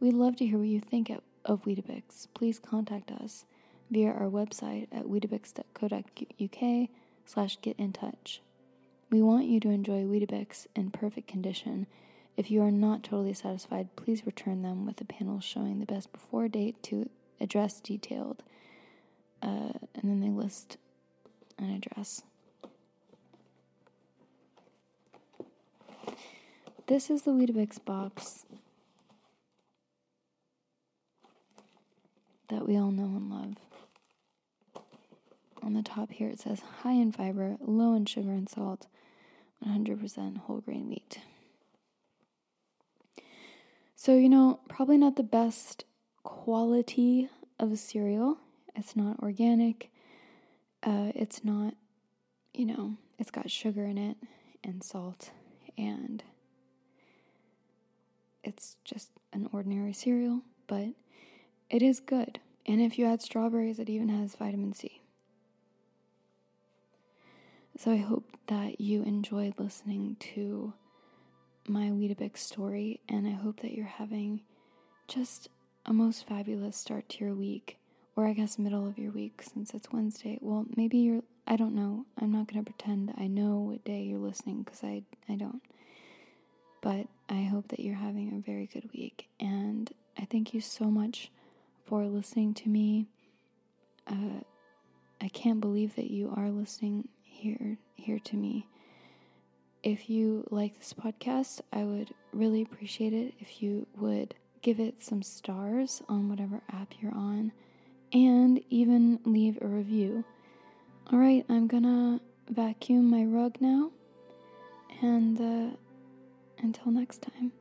"We'd 0.00 0.12
love 0.12 0.36
to 0.36 0.46
hear 0.46 0.58
what 0.58 0.68
you 0.68 0.80
think 0.80 1.10
of 1.46 1.64
Weetabix. 1.64 2.28
Please 2.34 2.58
contact 2.58 3.10
us 3.10 3.46
via 3.90 4.12
our 4.12 4.28
website 4.28 4.88
at 4.92 5.06
weetabix.co.uk 5.06 6.90
slash 7.28 7.58
get 7.60 7.78
in 7.78 7.92
touch. 7.92 8.40
We 9.10 9.22
want 9.22 9.46
you 9.46 9.60
to 9.60 9.70
enjoy 9.70 10.02
Weetabix 10.02 10.66
in 10.74 10.90
perfect 10.90 11.28
condition 11.28 11.86
if 12.38 12.52
you 12.52 12.62
are 12.62 12.70
not 12.70 13.02
totally 13.02 13.34
satisfied, 13.34 13.96
please 13.96 14.24
return 14.24 14.62
them 14.62 14.86
with 14.86 15.00
a 15.00 15.04
panel 15.04 15.40
showing 15.40 15.80
the 15.80 15.86
best 15.86 16.12
before 16.12 16.46
date 16.46 16.80
to 16.84 17.10
address 17.40 17.80
detailed. 17.80 18.44
Uh, 19.42 19.72
and 19.96 20.04
then 20.04 20.20
they 20.20 20.28
list 20.28 20.76
an 21.58 21.74
address. 21.74 22.22
This 26.86 27.10
is 27.10 27.22
the 27.22 27.32
Weetabix 27.32 27.84
box 27.84 28.46
that 32.50 32.68
we 32.68 32.76
all 32.76 32.92
know 32.92 33.06
and 33.16 33.28
love. 33.28 33.67
On 35.62 35.74
the 35.74 35.82
top 35.82 36.10
here 36.10 36.28
it 36.28 36.40
says 36.40 36.62
high 36.82 36.92
in 36.92 37.12
fiber, 37.12 37.56
low 37.60 37.94
in 37.94 38.06
sugar 38.06 38.30
and 38.30 38.48
salt, 38.48 38.86
100% 39.66 40.38
whole 40.38 40.60
grain 40.60 40.88
wheat. 40.88 41.18
So, 43.96 44.14
you 44.14 44.28
know, 44.28 44.60
probably 44.68 44.96
not 44.96 45.16
the 45.16 45.24
best 45.24 45.84
quality 46.22 47.28
of 47.58 47.72
a 47.72 47.76
cereal. 47.76 48.38
It's 48.76 48.94
not 48.94 49.18
organic. 49.20 49.90
Uh, 50.84 51.10
it's 51.14 51.44
not, 51.44 51.74
you 52.54 52.64
know, 52.64 52.94
it's 53.18 53.32
got 53.32 53.50
sugar 53.50 53.84
in 53.84 53.98
it 53.98 54.16
and 54.62 54.84
salt, 54.84 55.30
and 55.76 56.22
it's 58.44 58.76
just 58.84 59.10
an 59.32 59.48
ordinary 59.52 59.92
cereal, 59.92 60.42
but 60.68 60.90
it 61.68 61.82
is 61.82 61.98
good. 61.98 62.38
And 62.66 62.80
if 62.80 62.98
you 62.98 63.06
add 63.06 63.22
strawberries, 63.22 63.78
it 63.78 63.88
even 63.88 64.08
has 64.10 64.36
vitamin 64.36 64.72
C. 64.74 65.00
So 67.78 67.92
I 67.92 67.98
hope 67.98 68.36
that 68.48 68.80
you 68.80 69.04
enjoyed 69.04 69.54
listening 69.56 70.16
to 70.34 70.72
my 71.68 71.90
Weetabix 71.90 72.38
story, 72.38 72.98
and 73.08 73.24
I 73.24 73.30
hope 73.30 73.60
that 73.60 73.70
you're 73.70 73.86
having 73.86 74.40
just 75.06 75.48
a 75.86 75.92
most 75.92 76.26
fabulous 76.26 76.76
start 76.76 77.08
to 77.10 77.24
your 77.24 77.34
week, 77.34 77.78
or 78.16 78.26
I 78.26 78.32
guess 78.32 78.58
middle 78.58 78.84
of 78.84 78.98
your 78.98 79.12
week 79.12 79.42
since 79.42 79.74
it's 79.74 79.92
Wednesday. 79.92 80.38
Well, 80.40 80.66
maybe 80.76 80.98
you're, 80.98 81.22
I 81.46 81.54
don't 81.54 81.76
know. 81.76 82.04
I'm 82.20 82.32
not 82.32 82.52
going 82.52 82.64
to 82.64 82.68
pretend 82.68 83.14
I 83.16 83.28
know 83.28 83.58
what 83.58 83.84
day 83.84 84.02
you're 84.02 84.18
listening 84.18 84.64
because 84.64 84.82
I, 84.82 85.04
I 85.28 85.36
don't. 85.36 85.62
But 86.80 87.06
I 87.28 87.44
hope 87.44 87.68
that 87.68 87.78
you're 87.78 87.94
having 87.94 88.36
a 88.36 88.44
very 88.44 88.66
good 88.66 88.90
week, 88.92 89.28
and 89.38 89.88
I 90.18 90.24
thank 90.24 90.52
you 90.52 90.60
so 90.60 90.86
much 90.86 91.30
for 91.86 92.06
listening 92.06 92.54
to 92.54 92.68
me. 92.68 93.06
Uh, 94.04 94.40
I 95.20 95.28
can't 95.28 95.60
believe 95.60 95.94
that 95.94 96.10
you 96.10 96.34
are 96.36 96.50
listening 96.50 97.06
here 97.38 97.78
here 97.94 98.18
to 98.18 98.36
me. 98.36 98.66
If 99.82 100.10
you 100.10 100.46
like 100.50 100.78
this 100.78 100.92
podcast, 100.92 101.60
I 101.72 101.84
would 101.84 102.12
really 102.32 102.62
appreciate 102.62 103.12
it 103.12 103.34
if 103.38 103.62
you 103.62 103.86
would 103.96 104.34
give 104.60 104.80
it 104.80 105.02
some 105.02 105.22
stars 105.22 106.02
on 106.08 106.28
whatever 106.28 106.60
app 106.72 106.94
you're 107.00 107.14
on 107.14 107.52
and 108.12 108.60
even 108.70 109.20
leave 109.24 109.58
a 109.60 109.66
review. 109.66 110.24
All 111.12 111.18
right, 111.18 111.44
I'm 111.48 111.66
gonna 111.68 112.20
vacuum 112.50 113.08
my 113.08 113.24
rug 113.24 113.56
now, 113.60 113.92
and 115.00 115.40
uh, 115.40 115.76
until 116.58 116.92
next 116.92 117.22
time. 117.22 117.52